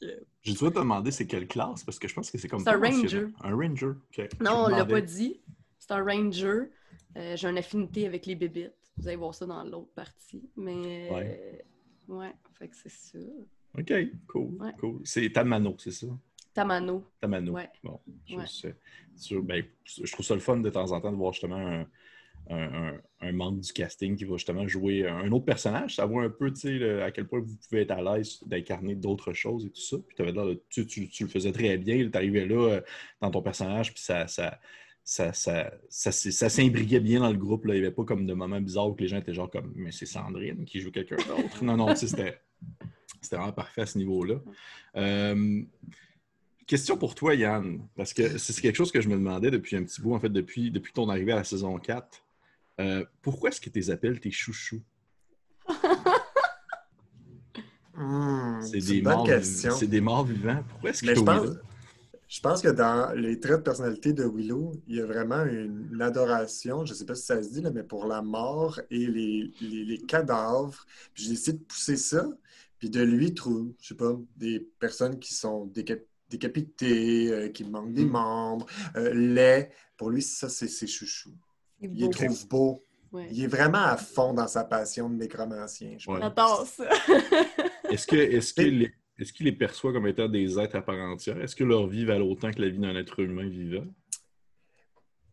Que- 0.00 0.24
J'ai 0.42 0.52
dû 0.52 0.58
te 0.58 0.64
demander 0.66 1.10
c'est 1.10 1.26
quelle 1.26 1.46
classe? 1.48 1.82
Parce 1.84 1.98
que 1.98 2.06
je 2.08 2.14
pense 2.14 2.30
que 2.30 2.38
c'est 2.38 2.48
comme. 2.48 2.60
C'est 2.60 2.68
un 2.70 2.78
ranger. 2.80 3.26
Un 3.42 3.54
ranger. 3.56 3.86
ok. 3.86 4.28
Non, 4.40 4.66
Je 4.68 4.72
on 4.74 4.76
l'a 4.76 4.84
pas 4.84 5.00
dit. 5.00 5.40
C'est 5.78 5.92
un 5.92 6.04
ranger. 6.04 6.70
Euh, 7.16 7.36
j'ai 7.36 7.48
une 7.48 7.58
affinité 7.58 8.06
avec 8.06 8.26
les 8.26 8.34
bébites. 8.34 8.72
Vous 8.98 9.06
allez 9.08 9.16
voir 9.16 9.34
ça 9.34 9.46
dans 9.46 9.62
l'autre 9.64 9.92
partie. 9.94 10.48
Mais 10.56 11.10
Ouais. 11.10 11.62
euh, 12.10 12.14
ouais, 12.14 12.32
fait 12.58 12.68
que 12.68 12.76
c'est 12.76 12.90
ça. 12.90 13.18
Ok, 13.78 13.92
cool. 14.28 14.54
Ouais. 14.60 14.72
cool. 14.78 15.00
C'est 15.04 15.30
Tamano, 15.32 15.74
c'est 15.78 15.90
ça? 15.92 16.06
Tamano. 16.54 17.04
Tamano. 17.20 17.52
Ouais. 17.52 17.68
Bon, 17.84 18.00
je, 18.26 18.36
Ouais. 18.36 18.46
sais. 18.46 18.74
Sur- 19.14 19.42
ben, 19.42 19.62
je 19.84 20.10
trouve 20.12 20.24
ça 20.24 20.34
le 20.34 20.40
fun 20.40 20.56
de 20.58 20.70
temps 20.70 20.90
en 20.92 21.00
temps 21.00 21.12
de 21.12 21.16
voir 21.16 21.32
justement 21.32 21.56
un, 21.56 21.86
un- 22.50 23.32
membre 23.32 23.60
du 23.60 23.72
casting 23.72 24.14
qui 24.16 24.24
va 24.24 24.36
justement 24.36 24.68
jouer 24.68 25.06
un 25.08 25.32
autre 25.32 25.44
personnage, 25.44 25.96
savoir 25.96 26.24
un 26.24 26.30
peu 26.30 26.52
à 27.02 27.10
quel 27.10 27.26
point 27.26 27.40
vous 27.40 27.56
pouvez 27.68 27.82
être 27.82 27.90
à 27.90 28.00
l'aise 28.02 28.38
d'incarner 28.46 28.94
d'autres 28.94 29.32
choses 29.32 29.66
et 29.66 29.70
tout 29.70 29.80
ça. 29.80 29.96
Puis 30.06 30.16
tu, 30.70 30.86
tu- 30.86 31.08
tu 31.08 31.24
le 31.24 31.28
faisais 31.28 31.50
très 31.52 31.76
bien, 31.76 32.08
tu 32.08 32.16
arrivais 32.16 32.46
là 32.46 32.54
euh, 32.74 32.80
dans 33.20 33.30
ton 33.32 33.42
personnage, 33.42 33.92
puis 33.92 34.02
ça, 34.02 34.28
ça, 34.28 34.60
ça, 35.02 35.32
ça, 35.32 35.72
ça, 35.88 36.12
ça 36.12 36.48
s'imbriquait 36.48 37.00
bien 37.00 37.20
dans 37.20 37.30
le 37.30 37.36
groupe. 37.36 37.62
Il 37.66 37.72
n'y 37.72 37.78
avait 37.78 37.90
pas 37.90 38.04
comme 38.04 38.26
de 38.26 38.32
moments 38.34 38.60
bizarres 38.60 38.90
où 38.90 38.96
les 38.98 39.08
gens 39.08 39.18
étaient 39.18 39.34
genre 39.34 39.50
comme 39.50 39.72
Mais 39.74 39.90
c'est 39.90 40.06
Sandrine 40.06 40.64
qui 40.64 40.80
joue 40.80 40.90
quelqu'un 40.92 41.16
d'autre. 41.16 41.64
non, 41.64 41.76
non. 41.76 41.94
C'était 41.96 42.38
vraiment 43.32 43.52
parfait 43.52 43.82
à 43.82 43.86
ce 43.86 43.98
niveau-là. 43.98 44.36
Euh, 44.96 45.62
question 46.66 46.96
pour 46.96 47.14
toi, 47.14 47.34
Yann, 47.34 47.80
parce 47.96 48.12
que 48.14 48.38
c'est 48.38 48.60
quelque 48.60 48.76
chose 48.76 48.92
que 48.92 49.00
je 49.00 49.08
me 49.08 49.14
demandais 49.14 49.50
depuis 49.50 49.76
un 49.76 49.82
petit 49.84 50.00
bout, 50.00 50.14
en 50.14 50.20
fait, 50.20 50.28
depuis, 50.28 50.70
depuis 50.70 50.92
ton 50.92 51.08
arrivée 51.08 51.32
à 51.32 51.36
la 51.36 51.44
saison 51.44 51.76
4. 51.78 52.22
Euh, 52.80 53.04
pourquoi 53.22 53.50
est-ce 53.50 53.60
que 53.60 53.70
tu 53.70 53.78
les 53.78 53.90
appelles 53.90 54.20
tes 54.20 54.30
chouchous? 54.30 54.82
Hmm, 57.98 58.60
C'est 58.60 58.78
des, 58.80 58.98
une 58.98 59.04
bonne 59.04 59.14
morts, 59.14 59.24
des 59.88 60.00
morts 60.02 60.24
vivants. 60.26 60.62
Pourquoi 60.68 60.90
est-ce 60.90 61.00
qu'ils 61.00 61.14
je 61.16 61.20
pense, 61.22 61.48
je 62.28 62.40
pense 62.42 62.60
que 62.60 62.68
dans 62.68 63.12
les 63.12 63.40
traits 63.40 63.58
de 63.58 63.62
personnalité 63.62 64.12
de 64.12 64.24
Willow, 64.24 64.72
il 64.86 64.96
y 64.96 65.00
a 65.00 65.06
vraiment 65.06 65.44
une, 65.44 65.96
adoration, 66.02 66.84
je 66.84 66.92
ne 66.92 66.96
sais 66.98 67.06
pas 67.06 67.14
si 67.14 67.22
ça 67.24 67.42
se 67.42 67.48
dit, 67.48 67.62
là, 67.62 67.70
mais 67.70 67.84
pour 67.84 68.04
la 68.06 68.20
mort 68.20 68.80
et 68.90 69.06
les, 69.06 69.50
les- 69.62 69.84
les 69.86 69.98
cadavres. 69.98 70.84
J'ai 71.14 71.32
essayé 71.32 71.56
de 71.56 71.62
pousser 71.62 71.96
ça, 71.96 72.28
puis 72.78 72.90
de 72.90 73.00
lui 73.00 73.32
trouver, 73.32 73.74
je 73.80 73.88
sais 73.88 73.94
pas, 73.94 74.12
des 74.36 74.60
personnes 74.78 75.18
qui 75.18 75.32
sont 75.32 75.66
déca- 75.66 76.02
décapitées, 76.28 77.32
euh, 77.32 77.48
qui 77.48 77.64
manquent 77.64 77.94
des 77.94 78.04
Mm. 78.04 78.10
membres, 78.10 78.66
euh, 78.96 79.14
laids. 79.14 79.70
Pour 79.96 80.10
lui, 80.10 80.20
ça, 80.20 80.50
c'est 80.50 80.68
ses 80.68 80.86
chouchous. 80.86 81.32
Il 81.80 81.92
les 81.94 82.06
beau. 82.06 82.12
trouve 82.12 82.48
beaux. 82.48 82.82
Ouais. 83.12 83.28
Il 83.30 83.44
est 83.44 83.46
vraiment 83.46 83.78
à 83.84 83.96
fond 83.96 84.34
dans 84.34 84.48
sa 84.48 84.64
passion 84.64 85.08
de 85.08 85.14
nécromancien. 85.16 85.96
je 85.98 86.10
Ouais. 86.10 86.18
pense. 86.20 86.26
J'adore 86.28 86.66
ça. 86.66 86.84
Est-ce 87.90 88.06
que, 88.06 88.16
est-ce 88.16 88.52
que 88.52 88.62
Et- 88.62 88.70
les- 88.70 88.94
est-ce 89.18 89.32
qu'il 89.32 89.46
les 89.46 89.52
perçoit 89.52 89.92
comme 89.92 90.06
étant 90.08 90.28
des 90.28 90.58
êtres 90.58 90.76
à 90.76 90.82
part 90.82 90.96
entière? 90.98 91.40
Est-ce 91.40 91.54
que 91.56 91.64
leur 91.64 91.86
vie 91.86 92.04
valent 92.04 92.26
autant 92.26 92.50
que 92.50 92.60
la 92.60 92.68
vie 92.68 92.78
d'un 92.78 92.94
être 92.96 93.20
humain 93.20 93.48
vivant? 93.48 93.86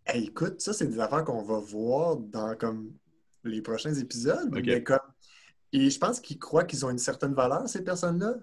Hey, 0.05 0.25
écoute, 0.25 0.61
ça, 0.61 0.71
c'est 0.73 0.87
des 0.87 0.99
affaires 0.99 1.23
qu'on 1.23 1.41
va 1.43 1.59
voir 1.59 2.17
dans 2.17 2.55
comme 2.55 2.93
les 3.43 3.61
prochains 3.61 3.93
épisodes. 3.93 4.49
Mais 4.51 4.83
comme... 4.83 4.99
Et 5.71 5.89
je 5.89 5.97
pense 5.99 6.19
qu'ils 6.19 6.37
croient 6.39 6.65
qu'ils 6.65 6.85
ont 6.85 6.89
une 6.91 6.97
certaine 6.99 7.33
valeur, 7.33 7.67
ces 7.67 7.83
personnes-là. 7.83 8.35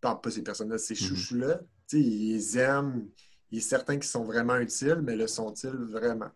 Pas, 0.00 0.16
pas 0.16 0.30
ces 0.30 0.42
personnes-là, 0.42 0.78
ces 0.78 0.94
Mhm. 0.94 0.98
chouchous-là. 1.00 1.60
Tu 1.88 1.96
sais, 1.96 2.00
ils 2.02 2.56
aiment. 2.58 3.08
Il 3.50 3.58
est 3.58 3.62
certain 3.62 3.94
qu'ils 3.94 4.04
sont 4.10 4.24
vraiment 4.24 4.56
utiles, 4.56 5.00
mais 5.02 5.14
le 5.16 5.26
sont-ils 5.26 5.70
vraiment? 5.70 6.30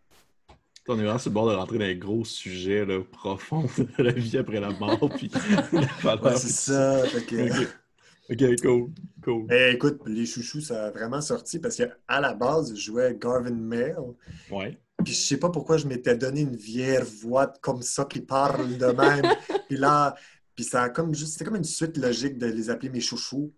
On 0.88 0.98
est 0.98 1.02
vraiment 1.04 1.18
sur 1.18 1.30
le 1.30 1.34
bord 1.34 1.48
de 1.50 1.54
rentrer 1.54 1.78
dans 1.78 1.84
un 1.84 1.94
gros 1.94 2.24
sujet 2.24 2.84
là, 2.84 3.00
profond 3.12 3.62
de 3.98 4.02
la 4.02 4.12
vie 4.12 4.36
après 4.36 4.60
la 4.60 4.70
mort. 4.70 5.10
Puis 5.16 5.30
Ouais, 6.04 6.36
c'est 6.36 6.48
ça. 6.48 7.04
Fait 7.06 7.24
que- 7.24 7.62
OK. 7.62 7.68
OK, 8.30 8.60
cool. 8.62 8.90
Cool. 9.22 9.46
Eh, 9.52 9.72
écoute, 9.74 10.00
les 10.06 10.26
chouchous, 10.26 10.60
ça 10.60 10.86
a 10.86 10.90
vraiment 10.90 11.20
sorti 11.20 11.58
parce 11.58 11.76
qu'à 11.76 12.20
la 12.20 12.34
base, 12.34 12.74
je 12.74 12.80
jouais 12.80 13.16
Garvin 13.20 13.50
Mail. 13.54 13.96
Ouais. 14.50 14.78
Puis 15.04 15.12
je 15.14 15.20
sais 15.20 15.36
pas 15.36 15.50
pourquoi 15.50 15.76
je 15.76 15.86
m'étais 15.86 16.16
donné 16.16 16.40
une 16.42 16.56
vieille 16.56 17.02
voix 17.22 17.46
comme 17.60 17.82
ça 17.82 18.04
qui 18.04 18.20
parle 18.20 18.76
de 18.78 18.86
même. 18.86 19.24
puis 19.68 19.76
là, 19.76 20.14
puis 20.54 20.64
ça 20.64 20.82
a 20.84 20.88
comme 20.88 21.14
juste, 21.14 21.32
c'était 21.32 21.44
comme 21.46 21.56
une 21.56 21.64
suite 21.64 21.96
logique 21.96 22.38
de 22.38 22.46
les 22.46 22.70
appeler 22.70 22.90
mes 22.90 23.00
chouchous. 23.00 23.52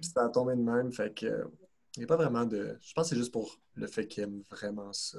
Puis 0.00 0.10
ça 0.14 0.24
a 0.24 0.28
tombé 0.28 0.54
de 0.54 0.60
même. 0.62 0.92
Fait 0.92 1.12
que 1.14 1.26
il 1.96 2.00
n'y 2.00 2.04
a 2.04 2.06
pas 2.06 2.16
vraiment 2.16 2.44
de. 2.44 2.76
Je 2.80 2.92
pense 2.92 3.06
que 3.08 3.14
c'est 3.14 3.20
juste 3.20 3.32
pour 3.32 3.58
le 3.74 3.86
fait 3.86 4.06
qu'ils 4.06 4.24
aiment 4.24 4.42
vraiment 4.50 4.92
ça. 4.92 5.18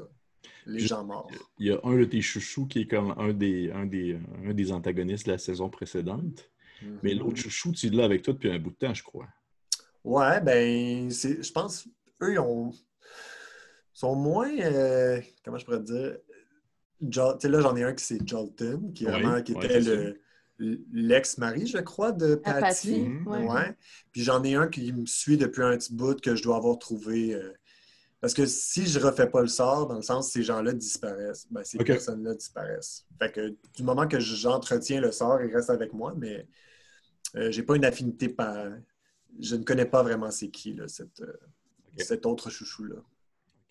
Les 0.65 0.79
Juste- 0.79 0.89
gens 0.89 1.03
morts. 1.03 1.31
Il 1.57 1.67
y 1.67 1.71
a 1.71 1.79
un 1.83 1.97
de 1.97 2.05
tes 2.05 2.21
chouchous 2.21 2.67
qui 2.67 2.81
est 2.81 2.87
comme 2.87 3.13
un 3.17 3.33
des, 3.33 3.71
un 3.71 3.85
des, 3.85 4.19
un 4.45 4.53
des 4.53 4.71
antagonistes 4.71 5.25
de 5.25 5.31
la 5.31 5.37
saison 5.37 5.69
précédente. 5.69 6.49
Mais 7.03 7.13
Mhm. 7.13 7.19
l'autre 7.19 7.37
chouchou, 7.37 7.71
tu 7.73 7.89
l'as 7.89 8.05
avec 8.05 8.21
toi 8.21 8.33
depuis 8.33 8.51
un 8.51 8.59
bout 8.59 8.69
de 8.71 8.75
temps, 8.75 8.93
je 8.93 9.03
crois. 9.03 9.27
Ouais, 10.03 10.39
ben, 10.41 11.09
c'est, 11.11 11.43
je 11.43 11.51
pense, 11.51 11.87
eux, 12.21 12.33
ils 12.33 12.39
ont, 12.39 12.71
sont 13.93 14.15
moins, 14.15 14.49
euh, 14.59 15.19
comment 15.43 15.57
je 15.57 15.65
pourrais 15.65 15.79
te 15.79 15.91
dire, 15.91 16.17
Jo- 17.09 17.33
tu 17.33 17.41
sais, 17.41 17.49
là, 17.49 17.61
j'en 17.61 17.75
ai 17.75 17.83
un 17.83 17.93
qui 17.93 18.03
c'est 18.03 18.25
Jolton, 18.27 18.91
qui, 18.93 19.05
vraiment, 19.05 19.41
qui 19.41 19.53
était 19.53 19.79
le, 19.81 20.21
l'ex-mari, 20.91 21.65
je 21.67 21.77
crois, 21.79 22.11
de 22.11 22.35
Patty. 22.35 22.59
Patty, 22.61 23.07
ouais. 23.25 23.47
Ouais. 23.47 23.75
Puis 24.11 24.23
j'en 24.23 24.43
ai 24.43 24.55
un 24.55 24.67
qui 24.67 24.91
me 24.93 25.05
suit 25.05 25.37
depuis 25.37 25.63
un 25.63 25.77
petit 25.77 25.93
bout 25.93 26.19
que 26.19 26.35
je 26.35 26.43
dois 26.43 26.57
avoir 26.57 26.77
trouvé. 26.77 27.33
euh, 27.33 27.53
Parce 28.21 28.33
que 28.33 28.45
si 28.45 28.85
je 28.85 28.99
refais 28.99 29.29
pas 29.29 29.41
le 29.41 29.47
sort, 29.47 29.87
dans 29.87 29.95
le 29.95 30.01
sens 30.01 30.29
ces 30.31 30.43
gens-là 30.43 30.73
disparaissent, 30.73 31.47
ben, 31.49 31.63
ces 31.63 31.77
Ok. 31.79 31.87
personnes-là 31.87 32.35
disparaissent. 32.35 33.05
Fait 33.17 33.31
que 33.31 33.55
du 33.75 33.83
moment 33.83 34.07
que 34.07 34.19
j'entretiens 34.19 34.99
le 34.99 35.11
sort, 35.11 35.41
il 35.41 35.53
reste 35.55 35.69
avec 35.69 35.93
moi, 35.93 36.13
mais 36.17 36.45
euh, 37.35 37.51
j'ai 37.51 37.63
pas 37.63 37.75
une 37.75 37.85
affinité 37.85 38.27
par. 38.29 38.67
Je 39.39 39.55
ne 39.55 39.63
connais 39.63 39.85
pas 39.85 40.03
vraiment 40.03 40.31
c'est 40.31 40.49
qui, 40.49 40.73
là, 40.73 40.87
cette, 40.87 41.21
euh, 41.21 41.33
Ok. 41.93 42.01
cet 42.01 42.25
autre 42.25 42.49
chouchou-là. 42.49 42.95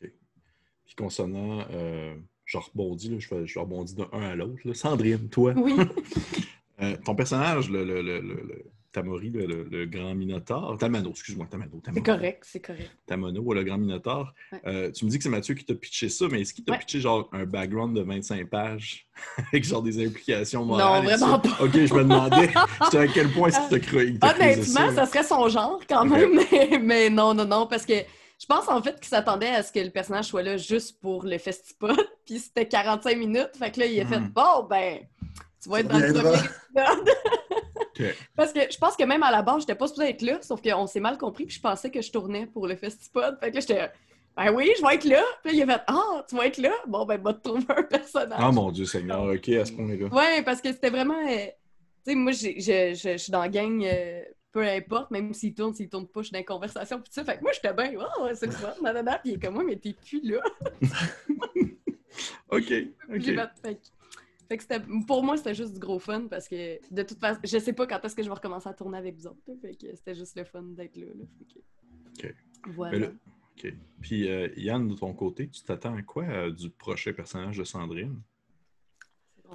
Puis 0.01 0.95
concernant, 0.97 1.67
euh, 1.71 2.17
je 2.47 2.57
rebondis, 2.57 3.11
là, 3.11 3.19
je, 3.19 3.29
fais- 3.29 3.47
je 3.47 3.59
rebondis 3.59 3.95
d'un 3.95 4.09
à 4.13 4.35
l'autre. 4.35 4.61
là. 4.65 4.73
Sandrine, 4.73 5.29
toi, 5.29 5.53
Oui. 5.57 5.75
euh, 6.81 6.97
ton 7.05 7.15
personnage, 7.15 7.69
le, 7.71 7.85
le, 7.85 8.01
le, 8.01 8.21
le- 8.21 8.35
le- 8.43 8.65
Tamori, 8.93 9.31
le, 9.31 9.47
le- 9.47 9.65
le 9.65 9.87
grand 9.87 10.15
minotaure, 10.15 10.77
Tamano, 10.79 11.11
excuse-moi, 11.11 11.47
Tamano. 11.51 11.73
C'est 11.75 11.83
Tamano. 11.93 12.03
correct, 12.05 12.45
c'est 12.47 12.61
correct. 12.61 12.91
Tamano, 13.07 13.53
le 13.53 13.63
grand 13.63 13.77
minotaure. 13.79 14.33
Ouais. 14.53 14.61
Euh, 14.67 14.91
tu 14.91 15.05
me 15.05 15.11
dis 15.11 15.19
que 15.19 15.23
c'est 15.25 15.29
Mathieu 15.31 15.55
qui 15.55 15.65
t'a 15.65 15.75
pitché 15.75 16.09
ça, 16.09 16.27
mais 16.31 16.41
est-ce 16.41 16.55
qu'il 16.55 16.65
t'a 16.65 16.73
Ouais. 16.73 16.79
pitché 16.79 17.01
genre 17.01 17.29
un 17.33 17.45
background 17.45 17.95
de 17.97 18.03
25 18.03 18.49
pages 18.49 19.07
avec 19.53 19.65
genre 19.65 19.83
des 19.83 20.05
implications 20.07 20.61
Non, 20.63 20.77
morales? 20.79 21.03
tout 21.03 21.07
vraiment 21.09 21.43
ça? 21.43 21.63
Ok, 21.65 21.73
je 21.75 21.95
me 21.95 22.03
demandais 22.03 22.51
à 22.81 23.07
quel 23.09 23.31
point 23.33 23.49
est-ce 23.49 23.61
qu'il 23.61 23.69
t'a 23.69 23.81
cru. 23.81 24.07
il 24.09 24.19
t'a 24.19 24.33
creusé 24.33 24.53
Honnêtement, 24.61 24.95
ça 24.95 25.07
serait 25.07 25.25
son 25.25 25.49
genre 25.49 25.81
quand 25.89 26.05
même, 26.07 26.41
mais, 26.51 26.79
mais 26.83 27.11
non, 27.11 27.35
non, 27.35 27.45
non, 27.45 27.67
parce 27.67 27.85
que 27.85 27.95
je 28.41 28.47
pense 28.47 28.69
en 28.69 28.81
fait 28.83 28.95
qu'il 29.01 29.09
s'attendait 29.09 29.49
à 29.49 29.63
ce 29.63 29.71
que 29.73 29.81
le 29.81 29.91
personnage 29.91 30.27
soit 30.27 30.43
là 30.43 30.57
juste 30.57 30.99
pour 31.01 31.25
le 31.25 31.37
festival, 31.39 31.97
puis 32.25 32.39
c'était 32.39 32.67
45 32.69 33.19
minutes, 33.19 33.51
fait 33.59 33.71
que 33.71 33.81
là, 33.81 33.87
il 33.87 34.01
a 34.01 34.07
fait 34.07 34.19
Hmm. 34.21 34.29
Bon, 34.35 34.67
ben, 34.71 35.01
tu 35.63 35.69
vas 35.69 35.81
être 35.81 35.89
dans 35.89 35.99
le 35.99 36.13
premier 36.13 36.29
épisode. 36.29 37.15
Parce 38.37 38.53
que 38.53 38.61
je 38.71 38.79
pense 38.79 38.97
que 38.97 39.05
même 39.05 39.23
à 39.23 39.31
la 39.31 39.43
base, 39.43 39.61
j'étais 39.61 39.75
pas 39.75 39.87
supposée 39.89 40.11
être 40.11 40.23
là, 40.23 40.39
sauf 40.43 40.61
qu'on 40.63 40.87
s'est 40.87 41.01
mal 41.01 41.19
compris, 41.19 41.47
puis 41.47 41.57
je 41.57 41.61
pensais 41.61 41.91
que 41.91 42.01
je 42.01 42.11
tournais 42.11 42.47
pour 42.47 42.67
le 42.67 42.77
festival, 42.77 43.37
fait 43.41 43.51
que 43.51 43.55
là, 43.57 43.61
j'étais 43.61 43.91
Ben 44.37 44.53
oui, 44.55 44.71
je 44.79 44.87
vais 44.87 44.95
être 44.95 45.05
là. 45.05 45.23
Puis 45.43 45.57
là, 45.57 45.65
il 45.65 45.71
a 45.71 45.79
fait 45.79 45.85
Ah, 45.89 46.25
tu 46.29 46.37
vas 46.37 46.47
être 46.47 46.59
là? 46.59 46.73
Bon, 46.87 47.05
ben, 47.05 47.21
va 47.21 47.35
te 47.35 47.43
trouver 47.43 47.65
un 47.77 47.83
personnage. 47.83 48.39
Ah 48.41 48.53
mon 48.53 48.71
Dieu 48.71 48.85
Seigneur, 48.85 49.25
ok, 49.25 49.49
à 49.49 49.65
ce 49.65 49.73
point-là. 49.73 50.07
Ouais, 50.07 50.43
parce 50.45 50.61
que 50.61 50.73
c'était 50.73 50.91
vraiment. 50.91 51.19
euh, 51.29 51.47
tu 52.05 52.13
sais, 52.13 52.15
moi, 52.15 52.33
j'ai- 52.33 52.61
je, 52.95 53.17
suis 53.17 53.33
dans 53.33 53.41
la 53.41 53.49
gang, 53.49 53.83
euh, 53.85 54.23
peu 54.53 54.63
importe, 54.63 55.11
même 55.11 55.35
s'il 55.35 55.55
tourne, 55.55 55.75
s'il 55.75 55.89
tourne 55.89 56.07
pas, 56.07 56.21
je 56.21 56.27
suis 56.27 56.33
dans 56.33 56.39
les 56.39 56.45
conversations, 56.45 56.97
puis 57.01 57.11
tout 57.11 57.15
ça. 57.15 57.25
Fait 57.25 57.37
que 57.39 57.43
moi, 57.43 57.51
j'étais 57.53 57.75
bien, 57.75 57.93
oh, 57.99 58.29
c'est 58.35 58.47
le 58.47 58.53
fun, 58.53 58.73
nanana. 58.83 59.19
Puis 59.19 59.33
il 59.33 59.35
est 59.35 59.39
comme 59.45 59.55
moi, 59.55 59.65
mais 59.65 59.77
t'es 59.77 59.93
plus 59.95 60.21
là. 60.23 60.39
Ok, 62.51 62.69
J'ai 62.69 63.39
ok. 63.39 63.51
fait- 63.63 63.93
fait 64.49 64.59
que- 64.59 65.07
pour 65.07 65.23
moi, 65.23 65.37
c'était 65.37 65.55
juste 65.55 65.75
du 65.75 65.79
gros 65.81 65.99
fun 65.99 66.27
parce 66.29 66.49
que 66.49 66.79
de 66.95 67.03
toute 67.03 67.21
façon, 67.21 67.41
je 67.45 67.59
sais 67.59 67.73
pas 67.73 67.87
quand 67.87 68.03
est-ce 68.05 68.15
que 68.17 68.23
je 68.23 68.29
vais 68.29 68.35
recommencer 68.35 68.69
à 68.69 68.75
tourner 68.75 68.99
avec 68.99 69.15
vous 69.17 69.27
autres. 69.27 69.39
fait 69.61 69.75
que 69.75 69.95
c'était 69.95 70.15
juste 70.15 70.37
le 70.37 70.45
fun 70.45 70.63
d'être 70.63 70.97
là. 70.97 71.07
là. 71.07 71.25
Fait 71.39 71.45
que- 72.25 72.29
Ok. 72.29 72.35
Voilà. 72.75 72.99
Là- 72.99 73.09
ok. 73.57 73.75
Puis 74.01 74.29
euh, 74.31 74.49
Yann, 74.57 74.89
de 74.89 74.95
ton 74.95 75.13
côté, 75.15 75.49
tu 75.49 75.63
t'attends 75.63 75.95
à 75.97 76.03
quoi 76.03 76.25
euh, 76.25 76.51
du 76.51 76.71
prochain 76.71 77.13
personnage 77.13 77.59
de 77.59 77.65
Sandrine? 77.65 78.21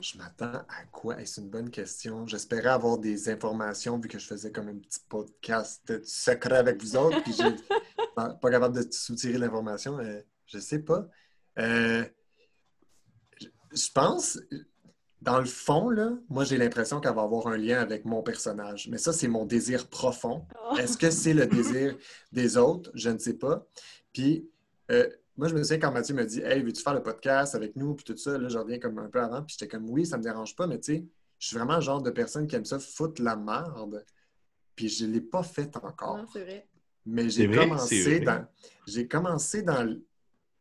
Je 0.02 0.18
m'attends 0.18 0.46
à 0.70 0.86
quoi? 0.92 1.24
C'est 1.24 1.42
une 1.42 1.50
bonne 1.52 1.70
question. 1.70 2.26
J'espérais 2.26 2.70
avoir 2.70 2.98
des 2.98 3.30
informations 3.30 4.00
vu 4.00 4.08
que 4.10 4.18
je 4.18 4.26
faisais 4.26 4.52
comme 4.52 4.68
un 4.68 4.78
petit 4.78 5.00
podcast 5.08 6.04
secret 6.04 6.58
avec 6.58 6.82
vous 6.82 6.96
autres, 6.96 7.22
puis 7.22 7.32
j'ai 7.34 7.44
pas 8.16 8.34
pas 8.34 8.50
capable 8.50 8.76
de 8.84 8.92
soutirer 8.92 9.38
l'information. 9.38 10.00
euh, 10.00 10.20
je 10.48 10.58
sais 10.58 10.80
pas. 10.80 11.08
Euh, 11.60 12.04
je- 13.40 13.48
je 13.72 13.92
pense, 13.94 14.40
dans 15.24 15.40
le 15.40 15.46
fond, 15.46 15.90
là, 15.90 16.12
moi 16.30 16.44
j'ai 16.44 16.58
l'impression 16.58 17.00
qu'elle 17.00 17.16
va 17.16 17.22
avoir 17.22 17.48
un 17.48 17.56
lien 17.56 17.80
avec 17.80 18.04
mon 18.04 18.22
personnage. 18.22 18.90
Mais 18.90 18.98
ça, 18.98 19.14
c'est 19.14 19.30
mon 19.30 19.46
désir 19.46 19.88
profond. 19.88 20.46
Oh. 20.70 20.76
Est-ce 20.78 20.98
que 20.98 21.10
c'est 21.10 21.34
le 21.34 21.48
désir 21.48 21.96
des 22.34 22.58
autres? 22.58 22.92
Je 22.94 23.10
ne 23.10 23.18
sais 23.18 23.36
pas. 23.36 23.66
Puis, 24.12 24.50
euh, 24.92 25.08
moi, 25.38 25.48
je 25.48 25.56
me 25.56 25.64
souviens 25.64 25.80
quand 25.80 25.92
Mathieu 25.94 26.14
me 26.14 26.26
dit 26.26 26.42
Hey, 26.42 26.62
veux-tu 26.62 26.84
faire 26.84 26.94
le 26.94 27.02
podcast 27.02 27.56
avec 27.56 27.78
nous? 27.78 27.96
Puis 27.96 28.04
tout 28.04 28.18
ça, 28.18 28.38
là, 28.38 28.50
je 28.50 28.58
reviens 28.58 28.80
comme 28.80 29.00
un 29.00 29.08
peu 29.08 29.22
avant. 29.22 29.42
Puis 29.42 29.56
j'étais 29.58 29.70
comme 29.70 29.90
Oui, 29.90 30.06
ça 30.06 30.18
me 30.18 30.24
dérange 30.24 30.58
pas, 30.58 30.68
mais 30.68 30.80
tu 30.80 30.94
sais, 30.94 31.06
je 31.40 31.48
suis 31.48 31.58
vraiment 31.58 31.76
le 31.76 31.82
genre 31.82 32.02
de 32.02 32.12
personne 32.12 32.46
qui 32.46 32.58
aime 32.58 32.66
ça 32.66 32.80
foutre 32.80 33.22
la 33.22 33.38
merde. 33.38 34.04
Puis 34.76 34.90
je 34.90 35.06
ne 35.06 35.14
l'ai 35.14 35.22
pas 35.22 35.44
fait 35.44 35.74
encore. 35.78 36.18
Non, 36.18 36.26
c'est 36.34 36.44
vrai. 36.44 36.68
Mais 37.06 37.30
j'ai 37.30 37.50
commencé 37.50 38.02
vrai. 38.02 38.20
dans. 38.20 38.46
J'ai 38.88 39.08
commencé 39.08 39.62
dans. 39.62 39.98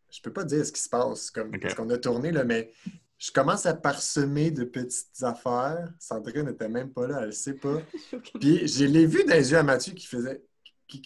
Je 0.09 0.21
peux 0.21 0.33
pas 0.33 0.45
dire 0.45 0.65
ce 0.65 0.71
qui 0.71 0.81
se 0.81 0.89
passe, 0.89 1.33
comme 1.33 1.51
parce 1.59 1.75
qu'on 1.75 1.91
a 1.91 1.99
tourné, 1.99 2.31
là, 2.31 2.45
mais 2.45 2.73
je 3.23 3.31
commence 3.31 3.67
à 3.67 3.75
parsemer 3.75 4.51
de 4.51 4.65
petites 4.65 5.23
affaires. 5.23 5.89
Sandrine 6.01 6.47
n'était 6.47 6.69
même 6.69 6.93
pas 6.93 7.07
là, 7.07 7.19
elle 7.21 7.29
ne 7.29 7.31
sait 7.31 7.55
pas. 7.55 7.81
Puis 8.41 8.67
je 8.67 8.85
l'ai 8.85 9.07
vu 9.07 9.23
dans 9.23 9.35
les 9.35 9.53
yeux 9.53 9.59
à 9.59 9.63
Mathieu 9.63 9.93
qui 9.95 10.07
faisait 10.07 10.43
qui, 10.89 11.01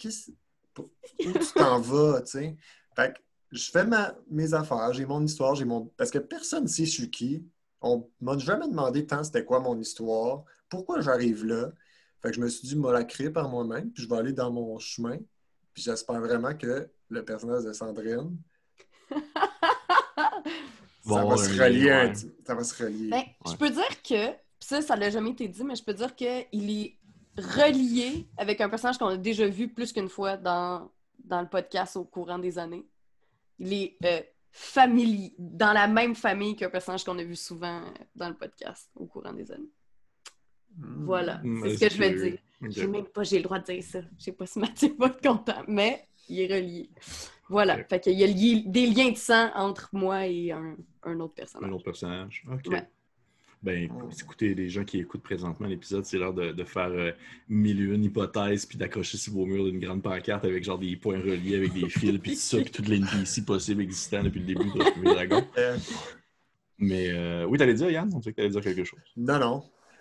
Où 0.79 1.31
tu 1.31 1.53
t'en 1.55 1.79
vas, 1.79 2.21
tu 2.21 2.31
sais? 2.31 2.57
Fait 2.95 3.13
que 3.13 3.19
je 3.51 3.69
fais 3.69 3.85
ma, 3.85 4.15
mes 4.31 4.55
affaires, 4.55 4.91
j'ai 4.93 5.05
mon 5.05 5.23
histoire, 5.23 5.53
j'ai 5.53 5.65
mon. 5.65 5.85
Parce 5.95 6.09
que 6.09 6.17
personne 6.17 6.63
ne 6.63 6.67
sait 6.67 6.85
je 6.85 6.91
suis 6.91 7.11
qui. 7.11 7.45
On 7.81 8.09
m'a 8.19 8.35
jamais 8.39 8.67
demandé 8.67 9.05
tant 9.05 9.23
c'était 9.23 9.45
quoi 9.45 9.59
mon 9.59 9.79
histoire, 9.79 10.43
pourquoi 10.69 11.01
j'arrive 11.01 11.45
là. 11.45 11.71
Fait 12.23 12.29
que 12.29 12.35
je 12.35 12.41
me 12.41 12.47
suis 12.49 12.67
dit, 12.67 12.75
moi 12.75 12.93
la 12.93 13.03
créer 13.03 13.29
par 13.29 13.47
moi-même, 13.47 13.91
puis 13.91 14.01
je 14.01 14.09
vais 14.09 14.15
aller 14.15 14.33
dans 14.33 14.51
mon 14.51 14.79
chemin. 14.79 15.17
Puis 15.71 15.83
j'espère 15.83 16.19
vraiment 16.19 16.55
que 16.55 16.89
le 17.09 17.23
personnage 17.23 17.63
de 17.63 17.73
Sandrine, 17.73 18.35
Bon, 21.07 21.27
va 21.27 21.37
se 21.37 21.49
un 21.49 21.65
relier. 21.65 21.91
un 21.91 22.13
Ça 22.45 22.55
va 22.55 22.63
se 22.63 22.83
relier. 22.83 23.09
Ben, 23.09 23.23
Je 23.45 23.55
peux 23.55 23.69
dire 23.69 24.01
que, 24.03 24.33
ça, 24.59 24.81
ça 24.81 24.95
l'a 24.95 25.09
jamais 25.09 25.31
été 25.31 25.47
dit, 25.47 25.63
mais 25.63 25.75
je 25.75 25.83
peux 25.83 25.93
dire 25.93 26.15
qu'il 26.15 26.27
est 26.53 26.97
relié 27.37 28.27
avec 28.37 28.61
un 28.61 28.69
personnage 28.69 28.97
qu'on 28.97 29.07
a 29.07 29.17
déjà 29.17 29.47
vu 29.47 29.69
plus 29.69 29.93
qu'une 29.93 30.09
fois 30.09 30.37
dans, 30.37 30.91
dans 31.23 31.41
le 31.41 31.47
podcast 31.47 31.95
au 31.95 32.03
courant 32.03 32.39
des 32.39 32.57
années. 32.57 32.85
Il 33.59 33.73
est 33.73 33.97
euh, 34.05 34.21
familier, 34.51 35.33
dans 35.37 35.73
la 35.73 35.87
même 35.87 36.15
famille 36.15 36.55
qu'un 36.55 36.69
personnage 36.69 37.03
qu'on 37.03 37.17
a 37.17 37.23
vu 37.23 37.35
souvent 37.35 37.81
euh, 37.81 37.89
dans 38.15 38.29
le 38.29 38.35
podcast 38.35 38.89
au 38.95 39.05
courant 39.05 39.33
des 39.33 39.51
années. 39.51 39.71
Hmm. 40.75 41.05
Voilà, 41.05 41.41
c'est 41.63 41.75
ce 41.75 41.79
que 41.79 41.89
je 41.93 41.97
vais 41.97 42.13
dire. 42.13 42.37
Ok. 42.61 42.71
J'ai 42.71 42.87
même 42.87 43.05
pas, 43.05 43.23
j'ai 43.23 43.37
le 43.37 43.43
droit 43.43 43.59
de 43.59 43.65
dire 43.65 43.83
ça. 43.83 44.01
Je 44.17 44.23
sais 44.23 44.31
pas 44.31 44.45
si 44.45 44.59
Mathieu 44.59 44.95
va 44.97 45.07
être 45.07 45.21
content, 45.21 45.63
mais 45.67 46.07
il 46.29 46.39
est 46.41 46.53
relié. 46.53 46.89
Voilà, 47.49 47.77
Ok. 47.77 47.85
fait 47.89 47.99
qu'il 48.01 48.19
y 48.19 48.23
a 48.23 48.27
des 48.27 48.87
liens 48.87 49.11
de 49.11 49.17
sang 49.17 49.49
entre 49.55 49.89
moi 49.93 50.27
et 50.27 50.51
un, 50.51 50.75
un 51.03 51.19
autre 51.19 51.33
personnage. 51.33 51.69
Un 51.69 51.73
autre 51.73 51.83
personnage. 51.85 52.43
OK. 52.51 52.67
Ouais. 52.71 52.83
Ben, 53.63 53.89
écoutez, 54.21 54.53
les 54.53 54.69
gens 54.69 54.83
qui 54.83 54.99
écoutent 54.99 55.23
présentement 55.23 55.65
l'épisode, 55.67 56.05
c'est 56.05 56.17
l'heure 56.19 56.33
de, 56.33 56.51
de 56.51 56.63
faire 56.63 56.89
euh, 56.91 57.11
mille 57.49 57.79
et 57.81 57.95
une 57.95 58.03
hypothèses 58.03 58.65
puis 58.67 58.77
d'accrocher 58.77 59.17
sur 59.17 59.33
vos 59.33 59.45
murs 59.47 59.65
d'une 59.65 59.79
grande 59.79 60.03
pancarte 60.03 60.45
avec 60.45 60.63
genre 60.63 60.77
des 60.77 60.95
points 60.95 61.17
reliés 61.19 61.55
avec 61.55 61.73
des 61.73 61.89
fils 61.89 62.19
puis 62.19 62.33
tout 62.33 62.37
ça, 62.39 62.57
puis 62.61 62.69
toutes 62.71 62.87
les 62.87 62.97
NPC 62.97 63.45
possibles 63.45 63.81
existants 63.81 64.21
depuis 64.23 64.41
le 64.41 64.45
début 64.45 64.65
de 64.65 64.91
Premier 64.91 65.13
Dragon. 65.13 65.43
Euh, 65.57 65.77
Mais 66.77 67.09
euh, 67.09 67.45
oui, 67.45 67.57
t'allais 67.57 67.73
dire, 67.73 67.89
Yann? 67.89 68.11
On 68.13 68.21
sait 68.21 68.31
que 68.31 68.35
t'allais 68.37 68.49
dire 68.49 68.61
quelque 68.61 68.83
chose. 68.83 68.99
non, 69.15 69.39
non. 69.39 69.55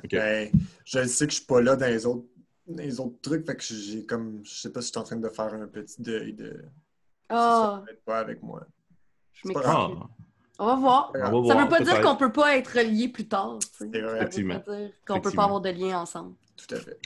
OK. 0.05 0.11
Ben, 0.11 0.51
je 0.85 1.07
sais 1.07 1.27
que 1.27 1.33
je 1.33 1.39
suis 1.39 1.47
pas 1.47 1.63
là 1.63 1.75
dans 1.77 1.87
les 1.87 2.05
autres, 2.05 2.27
les 2.69 3.01
autres 3.01 3.21
trucs, 3.23 3.47
fait 3.47 3.57
que 3.57 3.63
j'ai 3.63 4.05
comme, 4.07 4.41
je 4.45 4.55
sais 4.55 4.73
pas 4.73 4.81
si 4.81 4.89
je 4.89 4.93
suis 4.93 4.99
en 4.99 5.05
train 5.05 5.17
de 5.17 5.29
faire 5.29 5.55
un 5.55 5.67
petit 5.67 6.01
deuil 6.03 6.33
de. 6.33 6.65
Ah, 7.29 7.81
Ça 7.81 7.85
va 7.87 7.93
être 7.93 8.05
pas 8.05 8.19
avec 8.21 8.43
moi. 8.43 8.67
je 9.33 9.49
m'excuse. 9.49 9.67
On 10.59 10.67
va 10.67 10.75
voir. 10.77 11.13
on 11.15 11.19
va 11.19 11.49
Ça 11.49 11.55
voir. 11.55 11.65
veut 11.65 11.69
pas 11.69 11.81
dire 11.81 12.01
qu'on 12.01 12.17
peut 12.17 12.33
pas 12.33 12.57
être 12.57 12.69
reliés 12.79 13.09
plus 13.09 13.29
tard. 13.29 13.59
tu 13.61 13.67
sais. 13.67 13.91
C'est 13.93 14.01
vrai. 14.01 14.01
Ça 14.01 14.09
veut 14.09 14.17
Effectivement. 14.17 14.61
pas 14.61 14.77
dire 14.79 14.91
qu'on 15.07 15.15
peut 15.15 15.19
Effectivement. 15.21 15.37
pas 15.37 15.45
avoir 15.45 15.61
de 15.61 15.69
lien 15.71 16.01
ensemble. 16.01 16.35
Tout 16.57 16.75
à 16.75 16.79
fait. 16.79 16.99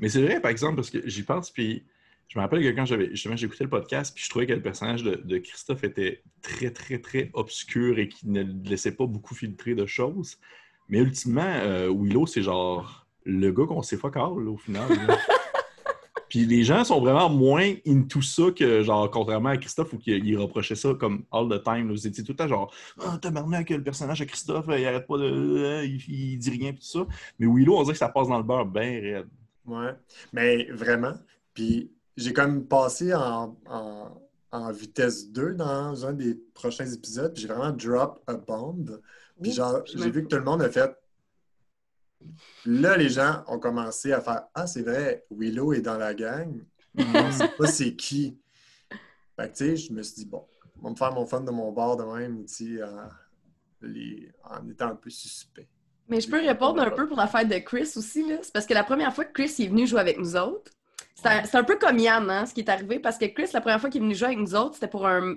Mais 0.00 0.08
c'est 0.08 0.22
vrai, 0.22 0.40
par 0.40 0.50
exemple, 0.50 0.76
parce 0.76 0.90
que 0.90 1.08
j'y 1.08 1.22
pense, 1.22 1.50
puis 1.50 1.84
je 2.28 2.38
me 2.38 2.42
rappelle 2.42 2.62
que 2.62 2.68
quand 2.76 2.84
j'avais 2.84 3.10
justement 3.10 3.36
j'écoutais 3.36 3.64
le 3.64 3.70
podcast, 3.70 4.14
puis 4.14 4.24
je 4.24 4.28
trouvais 4.30 4.46
que 4.46 4.52
le 4.52 4.60
personnage 4.62 5.02
de, 5.04 5.14
de 5.14 5.38
Christophe 5.38 5.84
était 5.84 6.22
très, 6.42 6.70
très, 6.70 6.98
très 6.98 7.30
obscur 7.34 7.98
et 7.98 8.08
qui 8.08 8.28
ne 8.28 8.42
laissait 8.68 8.92
pas 8.92 9.06
beaucoup 9.06 9.34
filtrer 9.34 9.74
de 9.74 9.86
choses. 9.86 10.38
Mais 10.88 10.98
ultimement, 10.98 11.40
euh, 11.46 11.88
Willow, 11.90 12.26
c'est 12.26 12.42
genre 12.42 13.01
le 13.24 13.50
gars 13.52 13.66
qu'on 13.66 13.82
sait 13.82 13.96
fuck 13.96 14.16
all, 14.16 14.42
là, 14.44 14.50
au 14.50 14.56
final. 14.56 14.88
là. 15.06 15.18
puis 16.28 16.46
les 16.46 16.64
gens 16.64 16.82
sont 16.84 17.00
vraiment 17.00 17.28
moins 17.28 17.74
into 17.86 18.22
ça 18.22 18.44
que, 18.56 18.82
genre, 18.82 19.10
contrairement 19.10 19.50
à 19.50 19.56
Christophe, 19.58 19.92
où 19.92 19.98
il, 20.06 20.24
il 20.26 20.38
reprochait 20.38 20.74
ça 20.74 20.94
comme 20.94 21.24
all 21.30 21.48
the 21.48 21.62
time. 21.62 21.88
là. 21.88 21.92
Vous 21.92 22.06
étiez 22.06 22.24
tout 22.24 22.32
le 22.32 22.36
temps 22.36 22.48
genre, 22.48 22.74
ah, 23.00 23.18
tabarnak, 23.20 23.68
le 23.70 23.82
personnage 23.82 24.20
de 24.20 24.24
Christophe, 24.24 24.66
il 24.68 24.84
arrête 24.86 25.06
pas 25.06 25.18
de. 25.18 25.24
euh, 25.24 25.84
il, 25.84 26.00
il 26.08 26.38
dit 26.38 26.50
rien, 26.50 26.72
puis 26.72 26.80
tout 26.80 26.98
ça. 26.98 27.06
Mais 27.38 27.46
Willow, 27.46 27.76
on 27.76 27.82
dirait 27.82 27.92
que 27.94 27.98
ça 27.98 28.08
passe 28.08 28.28
dans 28.28 28.38
le 28.38 28.44
beurre 28.44 28.66
bien 28.66 28.82
raide. 29.00 29.28
Ouais. 29.66 29.92
Mais 30.32 30.64
vraiment. 30.72 31.14
Puis 31.54 31.90
j'ai 32.16 32.32
comme 32.32 32.66
passé 32.66 33.14
en, 33.14 33.56
en, 33.68 34.22
en 34.52 34.72
vitesse 34.72 35.30
2 35.30 35.54
dans 35.54 36.04
un 36.06 36.12
des 36.12 36.34
prochains 36.54 36.86
épisodes, 36.86 37.32
puis 37.32 37.42
j'ai 37.42 37.48
vraiment 37.48 37.70
drop 37.72 38.22
a 38.26 38.34
bomb. 38.34 39.00
Puis 39.40 39.52
genre, 39.52 39.82
j'ai 39.86 40.10
vu 40.10 40.22
que 40.22 40.28
tout 40.28 40.36
le 40.36 40.44
monde 40.44 40.62
a 40.62 40.68
fait. 40.70 40.94
Là, 42.66 42.96
les 42.96 43.08
gens 43.08 43.44
ont 43.48 43.58
commencé 43.58 44.12
à 44.12 44.20
faire 44.20 44.44
Ah, 44.54 44.66
c'est 44.66 44.82
vrai, 44.82 45.24
Willow 45.30 45.72
est 45.72 45.80
dans 45.80 45.98
la 45.98 46.14
gang. 46.14 46.62
On 46.96 47.32
sait 47.32 47.48
pas 47.58 47.66
c'est 47.66 47.94
qui. 47.96 48.38
Fait 49.36 49.50
que, 49.50 49.56
tu 49.56 49.64
sais, 49.64 49.76
je 49.76 49.92
me 49.92 50.02
suis 50.02 50.16
dit, 50.16 50.26
bon, 50.26 50.44
on 50.80 50.84
va 50.84 50.90
me 50.90 50.96
faire 50.96 51.12
mon 51.12 51.26
fun 51.26 51.40
de 51.40 51.50
mon 51.50 51.72
bord 51.72 51.96
de 51.96 52.04
même, 52.04 52.44
tu 52.44 52.76
sais, 52.76 52.82
en, 52.82 53.08
les- 53.80 54.30
en 54.44 54.68
étant 54.68 54.88
un 54.88 54.96
peu 54.96 55.10
suspect. 55.10 55.68
Mais 56.08 56.20
je 56.20 56.28
peux 56.28 56.40
répondre 56.40 56.82
un 56.82 56.90
peu 56.90 57.06
pour 57.08 57.16
la 57.16 57.26
fête 57.26 57.48
de 57.48 57.58
Chris 57.58 57.90
aussi. 57.96 58.28
là. 58.28 58.36
C'est 58.42 58.52
parce 58.52 58.66
que 58.66 58.74
la 58.74 58.84
première 58.84 59.14
fois 59.14 59.24
que 59.24 59.32
Chris 59.32 59.54
est 59.60 59.68
venu 59.68 59.86
jouer 59.86 60.00
avec 60.00 60.18
nous 60.18 60.36
autres, 60.36 60.70
c'est 61.14 61.54
un, 61.54 61.64
peu 61.64 61.76
comme 61.76 61.98
Yann, 61.98 62.28
hein, 62.28 62.46
ce 62.46 62.52
qui 62.52 62.60
est 62.60 62.68
arrivé, 62.68 62.98
parce 62.98 63.16
que 63.16 63.26
Chris, 63.26 63.48
la 63.54 63.60
première 63.60 63.80
fois 63.80 63.88
qu'il 63.88 64.00
est 64.00 64.04
venu 64.04 64.14
jouer 64.14 64.28
avec 64.28 64.38
nous 64.38 64.54
autres, 64.56 64.74
c'était 64.74 64.88
pour 64.88 65.06
un 65.06 65.36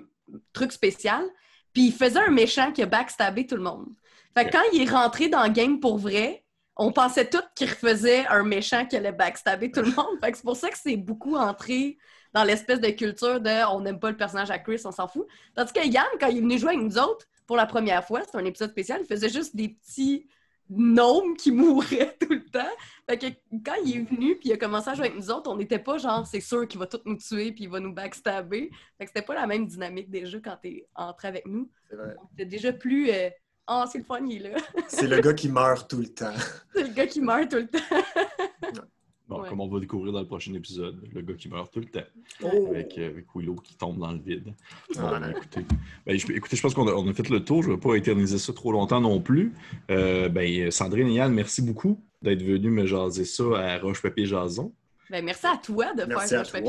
truc 0.52 0.72
spécial. 0.72 1.24
Puis 1.72 1.86
il 1.86 1.92
faisait 1.92 2.18
un 2.18 2.30
méchant 2.30 2.72
qui 2.72 2.82
a 2.82 2.86
backstabé 2.86 3.46
tout 3.46 3.56
le 3.56 3.62
monde. 3.62 3.86
Fait 4.34 4.46
que 4.46 4.50
quand 4.52 4.62
il 4.72 4.82
est 4.82 4.90
rentré 4.90 5.28
dans 5.28 5.44
le 5.44 5.50
game 5.50 5.78
pour 5.78 5.98
vrai, 5.98 6.44
on 6.76 6.92
pensait 6.92 7.28
tous 7.28 7.42
qu'il 7.54 7.68
refaisait 7.68 8.26
un 8.26 8.42
méchant 8.42 8.86
qui 8.86 8.96
allait 8.96 9.12
backstabber 9.12 9.70
tout 9.70 9.80
le 9.80 9.90
monde. 9.92 10.18
Fait 10.22 10.30
que 10.30 10.36
c'est 10.36 10.44
pour 10.44 10.56
ça 10.56 10.68
que 10.68 10.78
c'est 10.78 10.96
beaucoup 10.96 11.36
entré 11.36 11.96
dans 12.34 12.44
l'espèce 12.44 12.80
de 12.80 12.90
culture 12.90 13.40
de 13.40 13.66
on 13.74 13.80
n'aime 13.80 13.98
pas 13.98 14.10
le 14.10 14.16
personnage 14.16 14.50
à 14.50 14.58
Chris, 14.58 14.82
on 14.84 14.92
s'en 14.92 15.08
fout. 15.08 15.26
Tandis 15.54 15.72
que 15.72 15.86
Yann, 15.86 16.06
quand 16.20 16.28
il 16.28 16.38
est 16.38 16.40
venu 16.42 16.58
jouer 16.58 16.74
avec 16.74 16.82
nous 16.82 16.98
autres, 16.98 17.26
pour 17.46 17.56
la 17.56 17.66
première 17.66 18.06
fois, 18.06 18.22
c'était 18.24 18.36
un 18.36 18.44
épisode 18.44 18.70
spécial, 18.70 19.00
il 19.02 19.06
faisait 19.06 19.30
juste 19.30 19.56
des 19.56 19.70
petits 19.70 20.26
gnomes 20.70 21.36
qui 21.36 21.50
mouraient 21.52 22.14
tout 22.20 22.32
le 22.32 22.44
temps. 22.44 22.60
Fait 23.08 23.16
que 23.16 23.26
quand 23.64 23.76
il 23.84 23.96
est 23.96 24.00
venu 24.02 24.36
puis 24.36 24.50
il 24.50 24.52
a 24.52 24.56
commencé 24.58 24.90
à 24.90 24.94
jouer 24.94 25.06
avec 25.06 25.16
nous 25.16 25.30
autres, 25.30 25.50
on 25.50 25.56
n'était 25.56 25.78
pas 25.78 25.96
genre 25.96 26.26
c'est 26.26 26.40
sûr 26.40 26.68
qu'il 26.68 26.78
va 26.78 26.86
tout 26.86 27.00
nous 27.06 27.16
tuer 27.16 27.52
puis 27.52 27.64
il 27.64 27.70
va 27.70 27.80
nous 27.80 27.94
backstabber. 27.94 28.70
Fait 28.98 29.04
que 29.04 29.10
c'était 29.10 29.24
pas 29.24 29.34
la 29.34 29.46
même 29.46 29.66
dynamique 29.66 30.10
déjà 30.10 30.38
quand 30.40 30.56
t'es 30.60 30.86
entré 30.94 31.28
avec 31.28 31.46
nous. 31.46 31.70
C'est 31.88 31.96
vrai. 31.96 32.16
C'était 32.30 32.46
déjà 32.46 32.72
plus 32.72 33.10
euh, 33.10 33.30
Ah, 33.66 33.84
c'est 33.90 33.98
le 33.98 34.04
fun, 34.04 34.24
il 34.28 34.46
est 34.46 34.50
là. 34.50 34.58
C'est 34.88 35.08
le 35.08 35.20
gars 35.20 35.34
qui 35.34 35.48
meurt 35.48 35.90
tout 35.90 35.98
le 35.98 36.06
temps. 36.08 36.32
c'est 36.74 36.84
le 36.84 36.94
gars 36.94 37.06
qui 37.06 37.20
meurt 37.20 37.50
tout 37.50 37.56
le 37.56 37.66
temps. 37.66 37.78
Bon, 39.28 39.42
Ouais. 39.42 39.48
comme 39.48 39.58
on 39.60 39.66
va 39.66 39.80
découvrir 39.80 40.12
dans 40.12 40.20
le 40.20 40.26
prochain 40.28 40.54
épisode, 40.54 41.02
le 41.12 41.20
gars 41.20 41.34
qui 41.34 41.48
meurt 41.48 41.72
tout 41.72 41.80
le 41.80 41.86
temps, 41.86 42.04
Oh! 42.44 42.68
avec, 42.70 42.96
euh, 42.96 43.08
avec 43.08 43.24
Willow 43.34 43.56
qui 43.56 43.74
tombe 43.76 43.98
dans 43.98 44.12
le 44.12 44.20
vide. 44.20 44.54
Ah, 44.96 45.18
ben, 45.18 45.30
écoutez, 45.30 45.62
ben, 46.06 46.16
je, 46.16 46.30
écoutez, 46.32 46.54
je 46.56 46.62
pense 46.62 46.74
qu'on 46.74 46.86
a, 46.86 46.92
on 46.92 47.08
a 47.08 47.12
fait 47.12 47.28
le 47.28 47.44
tour. 47.44 47.64
Je 47.64 47.70
ne 47.70 47.74
vais 47.74 47.80
pas 47.80 47.96
éterniser 47.96 48.38
ça 48.38 48.52
trop 48.52 48.70
longtemps 48.70 49.00
non 49.00 49.20
plus. 49.20 49.52
Euh, 49.90 50.28
ben, 50.28 50.70
Sandrine 50.70 51.08
et 51.08 51.14
Yann, 51.14 51.32
merci 51.34 51.60
beaucoup 51.60 52.00
d'être 52.22 52.40
venus 52.40 52.70
me 52.70 52.86
jaser 52.86 53.24
ça 53.24 53.42
à 53.58 53.78
Roche-Papier-Jason. 53.80 54.72
Ben, 55.08 55.24
merci 55.24 55.46
à 55.46 55.56
toi 55.56 55.94
de 55.94 56.04
Merci 56.04 56.30
faire 56.30 56.44
ça. 56.46 56.58
Je 56.58 56.62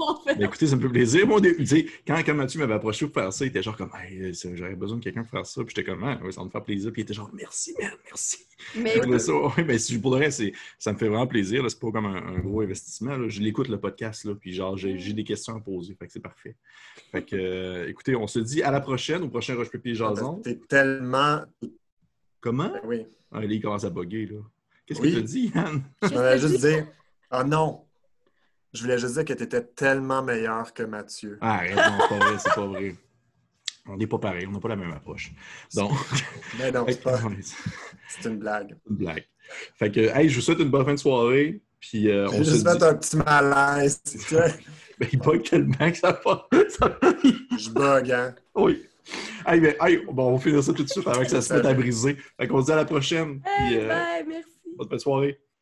en 0.00 0.22
fait. 0.22 0.34
Ben, 0.34 0.44
écoutez, 0.44 0.66
ça 0.66 0.76
me 0.76 0.82
fait 0.82 0.88
plaisir. 0.88 1.26
Moi, 1.26 1.40
quand, 2.06 2.16
quand 2.24 2.34
Mathieu 2.34 2.60
m'avait 2.60 2.74
approché 2.74 3.06
pour 3.06 3.14
faire 3.22 3.32
ça, 3.32 3.44
il 3.44 3.48
était 3.48 3.62
genre 3.62 3.76
comme, 3.76 3.90
Hey, 3.98 4.34
c'est- 4.34 4.54
j'aurais 4.54 4.74
besoin 4.76 4.98
de 4.98 5.02
quelqu'un 5.02 5.22
pour 5.22 5.30
faire 5.30 5.46
ça. 5.46 5.62
Puis 5.64 5.74
j'étais 5.74 5.90
comme, 5.90 6.04
ah, 6.04 6.18
oui, 6.22 6.32
ça 6.32 6.40
va 6.40 6.46
me 6.46 6.50
faire 6.50 6.62
plaisir. 6.62 6.92
Puis 6.92 7.00
il 7.00 7.04
était 7.04 7.14
genre, 7.14 7.30
merci, 7.32 7.74
man, 7.80 7.90
merci. 8.04 8.38
Mais 8.76 8.94
Je 8.96 9.00
trouvais 9.00 9.18
ça, 9.18 9.32
ouais, 9.34 9.64
ben, 9.64 9.78
si, 9.78 9.98
pour 9.98 10.10
de 10.10 10.16
vrai, 10.16 10.30
c'est- 10.30 10.52
ça 10.78 10.92
me 10.92 10.98
fait 10.98 11.08
vraiment 11.08 11.26
plaisir. 11.26 11.64
C'est 11.70 11.80
pas 11.80 11.90
comme 11.90 12.06
un, 12.06 12.16
un 12.36 12.38
gros 12.40 12.60
investissement. 12.60 13.16
là. 13.16 13.28
Je 13.28 13.40
l'écoute, 13.40 13.68
le 13.68 13.80
podcast, 13.80 14.24
là, 14.24 14.34
puis 14.34 14.52
genre, 14.52 14.76
j'ai 14.76 15.12
des 15.14 15.24
questions 15.24 15.56
à 15.56 15.60
poser. 15.60 15.94
Fait 15.98 16.06
que 16.06 16.12
c'est 16.12 16.20
parfait. 16.20 16.56
Fait 17.12 17.22
que, 17.22 17.34
euh, 17.36 17.88
écoutez, 17.88 18.14
on 18.14 18.26
se 18.26 18.40
dit 18.40 18.62
à 18.62 18.70
la 18.70 18.80
prochaine, 18.80 19.22
au 19.22 19.28
prochain 19.28 19.54
Roche 19.54 19.70
Papier 19.70 19.94
Jason. 19.94 20.34
T'es 20.44 20.56
tellement. 20.68 21.40
Comment? 22.40 22.68
Ben 22.68 22.80
oui. 22.84 23.06
Ah, 23.32 23.40
là, 23.40 23.46
il 23.46 23.60
commence 23.62 23.84
à 23.84 23.90
bugger, 23.90 24.26
là. 24.26 24.38
Qu'est-ce 24.86 25.00
Oui. 25.00 25.12
que 25.14 25.18
tu 25.20 25.24
dis, 25.24 25.52
Yann? 25.54 25.82
Je 26.02 26.08
voulais 26.08 26.38
juste 26.38 26.60
dire. 26.60 26.86
Ah 27.30 27.44
non! 27.44 27.84
Je 28.72 28.82
voulais 28.82 28.98
juste 28.98 29.14
dire 29.14 29.24
que 29.24 29.32
t'étais 29.32 29.62
tellement 29.62 30.22
meilleur 30.22 30.72
que 30.72 30.82
Mathieu. 30.84 31.38
Ah, 31.40 31.56
arrête, 31.56 31.74
non, 31.76 31.82
c'est 32.00 32.08
pas 32.08 32.24
vrai, 32.24 32.38
c'est 32.38 32.54
pas 32.54 32.66
vrai. 32.66 32.94
On 33.88 33.96
n'est 33.96 34.06
pas 34.06 34.18
pareil, 34.18 34.46
on 34.46 34.52
n'a 34.52 34.60
pas 34.60 34.68
la 34.68 34.76
même 34.76 34.92
approche. 34.92 35.32
Donc, 35.74 35.92
Mais 36.58 36.70
non, 36.70 36.84
c'est 36.88 37.02
pas. 37.02 37.18
c'est 37.40 38.22
C'est 38.22 38.28
une 38.28 38.38
blague. 38.38 38.76
une 38.88 38.96
blague. 38.96 39.24
Fait 39.76 39.90
que, 39.90 40.00
hey, 40.16 40.28
je 40.28 40.36
vous 40.36 40.40
souhaite 40.42 40.60
une 40.60 40.70
bonne 40.70 40.84
fin 40.84 40.94
de 40.94 40.98
soirée. 40.98 41.60
Puis, 41.80 42.08
euh, 42.10 42.28
on 42.28 42.44
se 42.44 42.50
juste 42.50 42.66
dit... 42.68 42.84
un 42.84 42.94
petit 42.94 43.16
malaise. 43.16 44.00
tu. 44.04 44.34
Ben, 45.00 45.08
il 45.14 45.18
bug 45.18 45.42
tellement 45.42 45.90
que 45.90 45.96
ça 45.96 46.20
va. 46.22 46.46
ça- 46.68 46.98
Je 47.58 47.70
bug, 47.70 48.10
hein? 48.12 48.34
Oui. 48.54 48.86
Hey, 49.46 49.58
ben, 49.58 49.74
hey, 49.80 50.04
bon, 50.12 50.28
on 50.28 50.36
va 50.36 50.38
finir 50.42 50.62
ça 50.62 50.74
tout 50.74 50.84
de 50.84 50.90
suite 50.90 51.06
avant 51.06 51.22
que 51.22 51.28
ça 51.30 51.40
se 51.40 51.54
mette 51.54 51.64
à 51.64 51.72
briser. 51.72 52.18
Fait 52.38 52.46
qu'on 52.46 52.60
se 52.60 52.66
dit 52.66 52.72
à 52.72 52.76
la 52.76 52.84
prochaine. 52.84 53.40
Hey, 53.46 53.66
Puis, 53.68 53.78
euh, 53.78 53.88
bye, 53.88 54.24
merci. 54.28 54.50
bonne 54.76 54.88
fin 54.90 54.96
de 54.96 55.00
soirée. 55.00 55.40